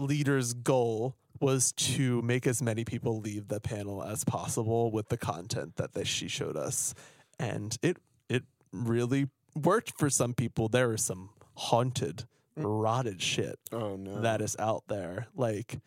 [0.01, 5.17] leader's goal was to make as many people leave the panel as possible with the
[5.17, 6.95] content that they, she showed us,
[7.39, 7.97] and it
[8.29, 10.69] it really worked for some people.
[10.69, 12.25] There is some haunted,
[12.59, 12.65] mm.
[12.65, 14.21] rotted shit Oh no.
[14.21, 15.27] that is out there.
[15.35, 15.81] Like,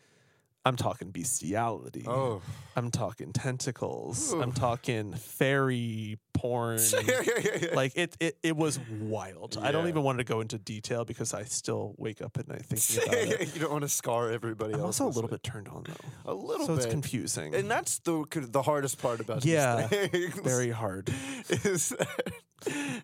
[0.66, 2.04] I'm talking bestiality.
[2.06, 2.40] Oh.
[2.74, 4.32] I'm talking tentacles.
[4.32, 6.78] I'm talking fairy porn.
[7.74, 9.58] like it, it, it was wild.
[9.60, 12.64] I don't even want to go into detail because I still wake up at night
[12.64, 13.54] thinking about it.
[13.54, 15.00] you don't want to scar everybody I'm else.
[15.00, 16.66] also a little bit turned on though, A little bit.
[16.66, 16.84] so bit.
[16.84, 17.54] it's confusing.
[17.54, 20.40] and that's the the hardest part about Yeah, these things.
[20.44, 21.10] Very hard.
[21.50, 22.32] is that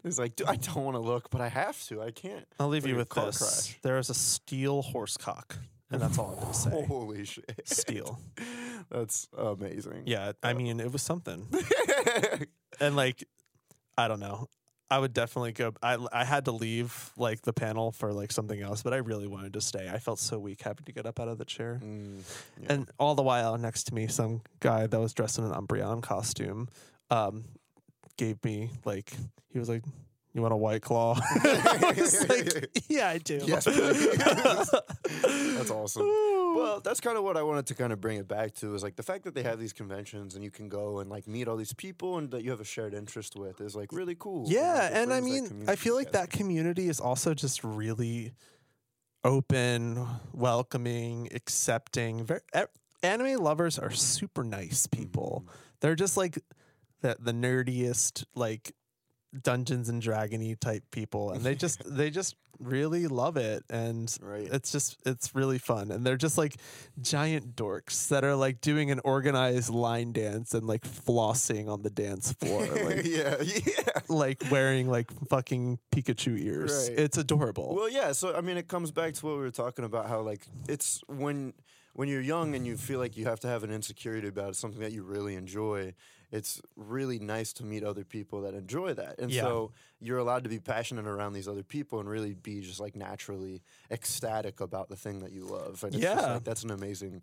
[0.05, 2.01] it's like I don't want to look, but I have to.
[2.01, 2.47] I can't.
[2.59, 3.39] I'll leave Like you with this.
[3.39, 3.79] crash.
[3.83, 5.57] There is a steel horse cock,
[5.91, 6.85] and that's all I'm gonna say.
[6.87, 7.61] Holy shit!
[7.65, 8.21] Steel.
[8.91, 10.03] That's amazing.
[10.07, 11.47] Yeah, I mean it was something.
[12.81, 13.25] and like
[13.99, 14.49] i don't know
[14.91, 18.61] i would definitely go i i had to leave like the panel for like something
[18.63, 21.21] else but i really wanted to stay i felt so weak having to get up
[21.21, 22.23] out of the chair Mm,
[22.63, 22.73] yeah.
[22.73, 26.01] and all the while next to me some guy that was dressed in an umbreon
[26.03, 26.69] costume
[27.11, 27.45] um
[28.17, 29.13] gave me like
[29.53, 29.83] he was like
[30.33, 33.65] you want a white claw like, yeah i do Yes.
[35.61, 36.07] That's awesome.
[36.07, 38.83] Well, that's kind of what I wanted to kind of bring it back to is
[38.83, 41.49] like the fact that they have these conventions and you can go and like meet
[41.49, 44.47] all these people and that you have a shared interest with is like really cool.
[44.49, 46.27] Yeah, and I mean, I feel like together.
[46.27, 48.33] that community is also just really
[49.23, 52.25] open, welcoming, accepting.
[52.25, 52.41] Very,
[53.03, 55.43] anime lovers are super nice people.
[55.45, 55.57] Mm-hmm.
[55.81, 56.39] They're just like
[57.03, 58.73] the the nerdiest, like
[59.43, 64.49] Dungeons and Dragony type people, and they just they just really love it, and Right.
[64.53, 66.57] it's just it's really fun, and they're just like
[67.01, 71.91] giant dorks that are like doing an organized line dance and like flossing on the
[71.91, 74.01] dance floor, like yeah, yeah.
[74.09, 76.89] like wearing like fucking Pikachu ears.
[76.91, 76.99] Right.
[76.99, 77.75] It's adorable.
[77.75, 78.13] Well, yeah.
[78.13, 80.07] So I mean, it comes back to what we were talking about.
[80.09, 81.55] How like it's when
[81.95, 84.81] when you're young and you feel like you have to have an insecurity about something
[84.81, 85.95] that you really enjoy.
[86.33, 89.43] It's really nice to meet other people that enjoy that, and Yeah.
[89.43, 92.95] so you're allowed to be passionate around these other people and really be just like
[92.97, 95.83] naturally ecstatic about the thing that you love.
[95.85, 96.33] And it's just Yeah.
[96.35, 97.23] like, that's an amazing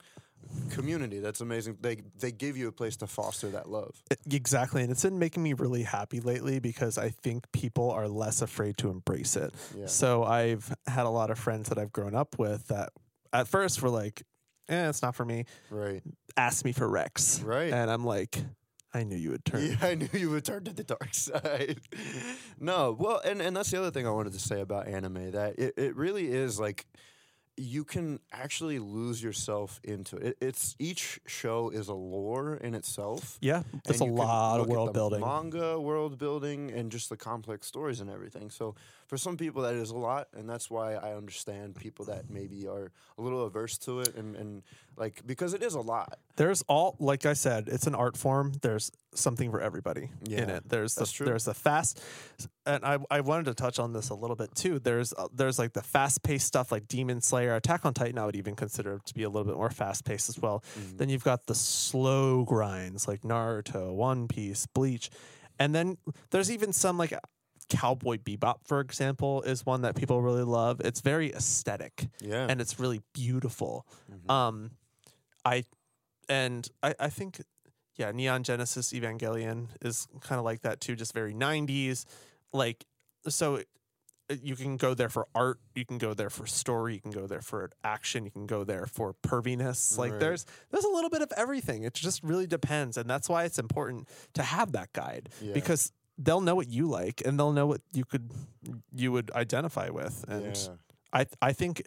[0.70, 1.20] community.
[1.20, 1.78] That's amazing.
[1.82, 4.02] They they give you a place to foster that love.
[4.30, 4.82] Exactly.
[4.84, 8.78] And it's been making me really happy lately because I think people are less afraid
[8.80, 9.54] to embrace it.
[9.76, 9.88] Yeah.
[9.88, 12.90] So I've had a lot of friends that I've grown up with that
[13.34, 14.24] at first were like,
[14.70, 15.46] eh, it's not for me.
[15.72, 16.04] Right.
[16.36, 17.40] Ask me for Rex.
[17.42, 17.74] Right.
[17.74, 18.38] And I'm like,
[18.98, 19.64] I knew you would turn.
[19.64, 21.80] Yeah, I knew you would turn to the dark side.
[22.60, 25.60] no, well, and, and that's the other thing I wanted to say about anime that
[25.60, 26.88] it, it really is like
[27.58, 30.38] you can actually lose yourself into it.
[30.42, 33.38] It's each show is a lore in itself.
[33.42, 33.64] Yeah.
[33.88, 35.22] And a lot of world building.
[35.22, 38.50] manga, world building, and just the complex stories and everything.
[38.52, 38.76] So
[39.08, 42.68] for some people that is a lot, and that's why I understand people that maybe
[42.68, 44.64] are a little averse to it, and and
[44.98, 46.20] like because it is a lot.
[46.36, 48.54] There's all like I said, it's an art form.
[48.62, 50.68] There's something for everybody in it.
[50.68, 52.04] There's the there's the fast,
[52.66, 54.80] and I I wanted to touch on this a little bit too.
[54.80, 58.18] There's uh, there's like the fast paced stuff like Demon Slayer, Attack on Titan.
[58.18, 60.64] I would even consider to be a little bit more fast paced as well.
[60.78, 60.98] Mm-hmm.
[60.98, 65.10] Then you've got the slow grinds like Naruto, One Piece, Bleach,
[65.58, 65.98] and then
[66.32, 67.14] there's even some like
[67.70, 70.80] Cowboy Bebop, for example, is one that people really love.
[70.82, 73.86] It's very aesthetic Yeah, and it's really beautiful.
[74.12, 74.32] Mhm.
[74.32, 74.72] Um,
[75.46, 75.64] I
[76.30, 77.42] and I, I think
[77.96, 82.06] yeah, Neon Genesis Evangelion is kind of like that too, just very '90s.
[82.54, 82.86] Like
[83.28, 83.58] so,
[84.30, 87.12] uh, you can go there for art, you can go there for story, you can
[87.12, 89.98] go there for action, you can go there for perviness.
[89.98, 90.20] Like Right.
[90.20, 91.84] there's there's a little bit of everything.
[91.84, 95.54] It just really depends, and that's why it's important to have that guide Yeah.
[95.54, 98.32] because they'll know what you like and they'll know what you could
[98.94, 100.74] you would identify with and yeah.
[101.14, 101.84] I I think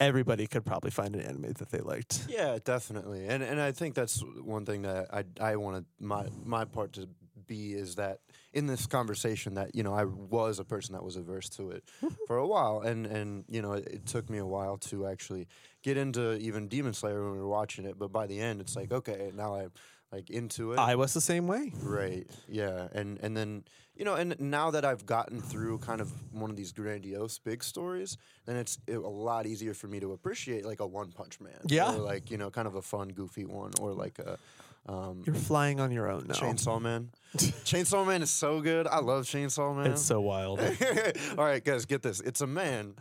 [0.00, 2.26] everybody could probably find an anime that they liked.
[2.28, 6.64] Yeah, definitely, and and I think that's one thing that I I wanted my my
[6.64, 7.08] part to
[7.46, 8.20] be is that
[8.52, 11.84] in this conversation that you know I was a person that was averse to it
[12.26, 15.48] for a while, and and you know it, it took me a while to actually
[15.82, 18.76] get into even Demon Slayer when we were watching it, but by the end it's
[18.76, 19.72] like okay now I'm
[20.12, 20.78] like into it.
[20.78, 21.72] I was the same way.
[21.82, 22.26] Right.
[22.48, 22.88] Yeah.
[22.92, 26.56] And and then you know, and now that I've gotten through kind of one of
[26.56, 30.86] these grandiose big stories, then it's a lot easier for me to appreciate like a
[30.86, 31.52] One Punch Man.
[31.66, 31.94] Yeah.
[31.94, 34.38] Or like you know, kind of a fun, goofy one, or like a
[34.86, 36.34] um, You're flying on your own now.
[36.34, 37.10] Chainsaw Man.
[37.36, 38.86] Chainsaw Man is so good.
[38.86, 39.92] I love Chainsaw Man.
[39.92, 40.60] It's so wild.
[41.38, 42.20] All right, guys, get this.
[42.20, 42.94] It's a man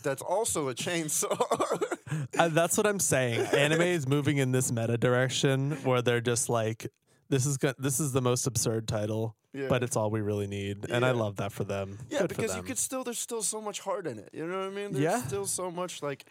[0.00, 1.36] that's also a chainsaw.
[2.38, 3.40] Uh, that's what I'm saying.
[3.54, 6.90] Anime is moving in this meta direction where they're just like,
[7.30, 9.68] this is go- this is the most absurd title, Yeah.
[9.68, 11.98] but it's all we really need, and I love that for them.
[12.10, 14.28] Yeah, Good because you could still there's still so much heart in it.
[14.32, 14.92] You know what I mean?
[14.92, 15.22] There's Yeah.
[15.22, 16.26] still so much like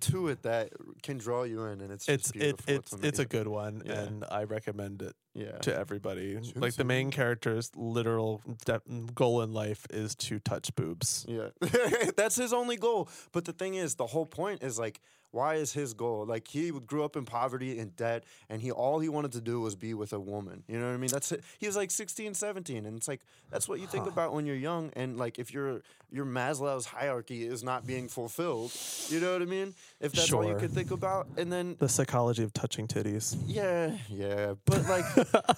[0.00, 0.70] to it that
[1.02, 4.00] can draw you in, and it's It's it, it's it's a good one, Yeah.
[4.02, 5.58] and I recommend it yeah.
[5.58, 6.38] to everybody.
[6.54, 8.80] Like the main character's literal de-
[9.14, 11.24] goal in life is to touch boobs.
[11.28, 11.48] Yeah,
[12.16, 13.08] that's his only goal.
[13.32, 15.00] But the thing is, the whole point is like,
[15.32, 16.24] why is his goal?
[16.24, 19.60] Like he grew up in poverty and debt, and he all he wanted to do
[19.60, 20.62] was be with a woman.
[20.68, 21.10] You know what I mean?
[21.10, 21.42] That's it.
[21.58, 24.10] He was like 16, 17, and it's like that's what you think Huh.
[24.10, 24.90] about when you're young.
[24.94, 28.72] And like if your your Maslow's hierarchy is not being fulfilled,
[29.08, 29.74] you know what I mean?
[30.00, 30.60] If that's all you Sure.
[30.60, 33.36] could think about, and then The psychology of touching titties.
[33.46, 35.06] yeah, yeah, but like,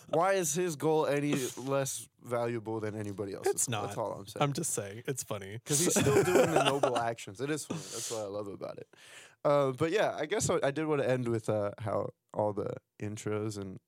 [0.10, 3.52] why is his goal any less valuable than anybody else's?
[3.52, 3.86] It's not.
[3.86, 4.42] That's all I'm saying.
[4.42, 7.40] I'm just saying, it's funny because he's still doing the noble actions.
[7.40, 7.80] It is funny.
[7.80, 8.86] That's what I love about it.
[9.44, 12.52] Uh, but yeah, I guess I, I did want to end with uh, how all
[12.52, 13.78] the intros and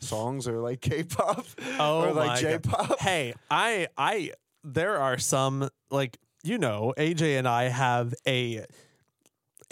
[0.00, 1.46] songs are like K-pop
[1.78, 3.00] Oh or like J-pop.
[3.00, 4.32] hey, I I
[4.64, 8.64] there are some like you know, AJ and I have a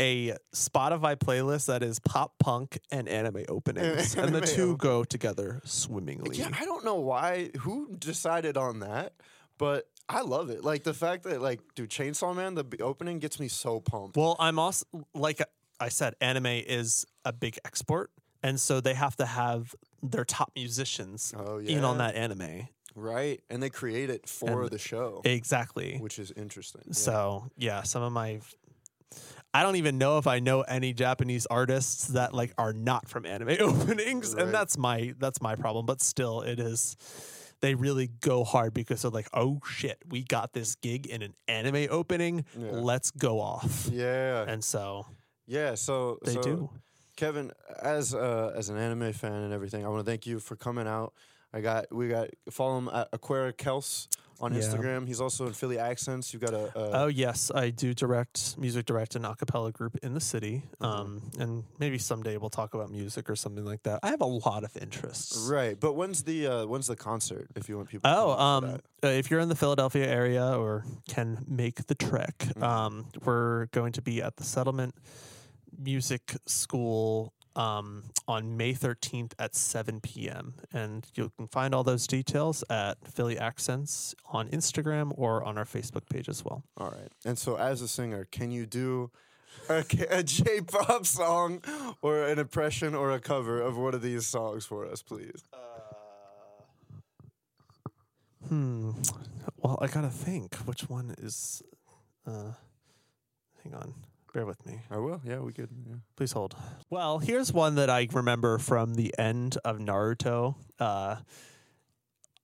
[0.01, 5.61] a Spotify playlist that is pop punk and anime openings, and the two go together
[5.65, 6.37] swimmingly.
[6.37, 9.15] Yeah, I don't know why who decided on that,
[9.57, 10.65] but I love it.
[10.65, 14.17] Like the fact that like, dude, Chainsaw Man, the opening gets me so pumped.
[14.17, 14.85] Well, I'm also
[15.15, 15.43] like
[15.81, 18.11] I said, anime is a big export,
[18.43, 22.69] and so they have to have their top musicians Oh in on that anime.
[22.95, 23.41] right?
[23.51, 25.99] And they create it for And the show, Exactly.
[25.99, 26.83] which is interesting.
[26.87, 26.93] Yeah.
[26.95, 28.41] So yeah, some of my
[29.55, 33.25] I don't even know if I know any Japanese artists that like are not from
[33.27, 34.45] anime openings, Right.
[34.45, 35.87] and that's my that's my problem.
[35.87, 36.97] But still, it is
[37.61, 41.35] they really go hard because they're like, oh shit, we got this gig in an
[41.47, 42.45] anime opening.
[42.57, 42.71] Yeah.
[42.73, 43.89] Let's go off.
[43.93, 45.07] yeah, And so
[45.47, 45.75] yeah.
[45.75, 46.71] So they so, do.
[47.17, 47.51] Kevin,
[47.83, 50.87] as uh, as an anime fan and everything, I want to thank you for coming
[50.87, 51.15] out.
[51.53, 54.07] I got we got follow him at Aquara Kels
[54.41, 54.61] on Yeah.
[54.61, 55.07] Instagram.
[55.07, 56.33] He's also in Philly Accents.
[56.33, 59.97] You've got a, a Oh yes, I do direct music direct an a cappella group
[60.03, 60.63] in the city.
[60.81, 60.87] Mhm.
[60.87, 64.01] Um, and maybe someday we'll talk about music or something like that.
[64.03, 65.49] I have a lot of interests.
[65.51, 65.79] right.
[65.79, 67.49] But when's the uh, when's the concert?
[67.57, 68.09] If you want people.
[68.11, 71.45] to Oh, come out for um, uh, if you're in the Philadelphia area or can
[71.49, 72.63] make the trek, Mhm.
[72.63, 74.95] um, we're going to be at the Settlement
[75.77, 80.55] Music School um, on May 13th at 7 p.m.
[80.73, 85.65] And you can find all those details at Philly Accents on Instagram or on our
[85.65, 86.63] Facebook page as well.
[86.79, 87.11] All right.
[87.27, 89.11] And so, as a singer, can you do
[89.69, 91.63] a, K- a J-pop song
[92.01, 95.43] or an impression or a cover of one of these songs for us, please?
[98.49, 98.93] Hmm.
[99.59, 100.55] Well, I gotta think.
[100.59, 101.63] Which one is?
[102.25, 102.53] Uh,
[103.65, 103.95] hang on.
[104.35, 104.81] Bear with me.
[104.91, 105.21] I will.
[105.25, 105.71] Yeah, we could.
[105.89, 105.97] Yeah.
[106.17, 106.55] Please hold.
[106.91, 110.55] Well, here's one that I remember from the end of Naruto.
[110.79, 111.17] Uh,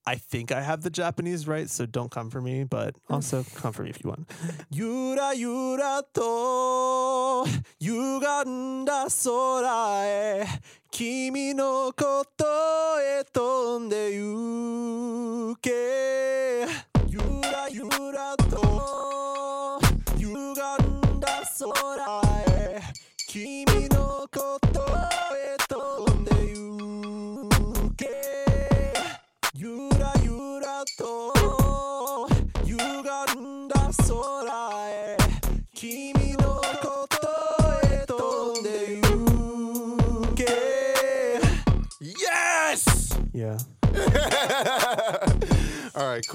[0.06, 3.72] I think I have the Japanese right, so don't come for me, but also come
[3.72, 4.30] for me if you want.
[4.70, 7.46] Yura yura to
[7.80, 10.46] yuganda sora e
[10.90, 14.12] kimi no koto e tonde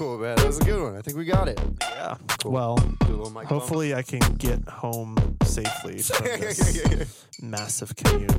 [0.09, 0.35] cool, man.
[0.37, 0.95] That was a good one.
[0.95, 1.59] I think we got it.
[1.81, 2.15] Yeah.
[2.41, 2.51] Cool.
[2.51, 3.47] Well, Do a little mic bump.
[3.49, 8.31] hopefully I can get home safely from this massive commute.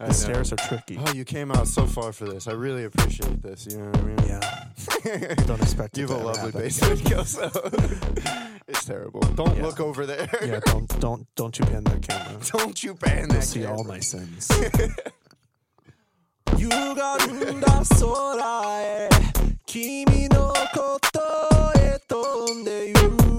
[0.00, 0.12] I The know.
[0.12, 0.98] stairs are tricky.
[0.98, 2.46] Oh, you came out so far for this.
[2.48, 3.66] I really appreciate this.
[3.70, 4.18] You know what I mean?
[4.26, 5.34] Yeah.
[5.46, 7.50] Don't expect it You have to a ever lovely happen basement, Kelso.
[8.68, 9.20] it's terrible.
[9.34, 9.62] Don't Yeah.
[9.66, 10.22] look over there.
[10.24, 10.48] again.
[10.48, 12.40] Yeah, don't don't don't you pan that camera.
[12.52, 13.92] Don't you ban You'll that see all camera.
[13.94, 14.48] my sins.
[16.46, 19.08] 歪んだ空へ
[19.71, 21.19] 君のこと
[21.79, 23.38] へ飛んでゆく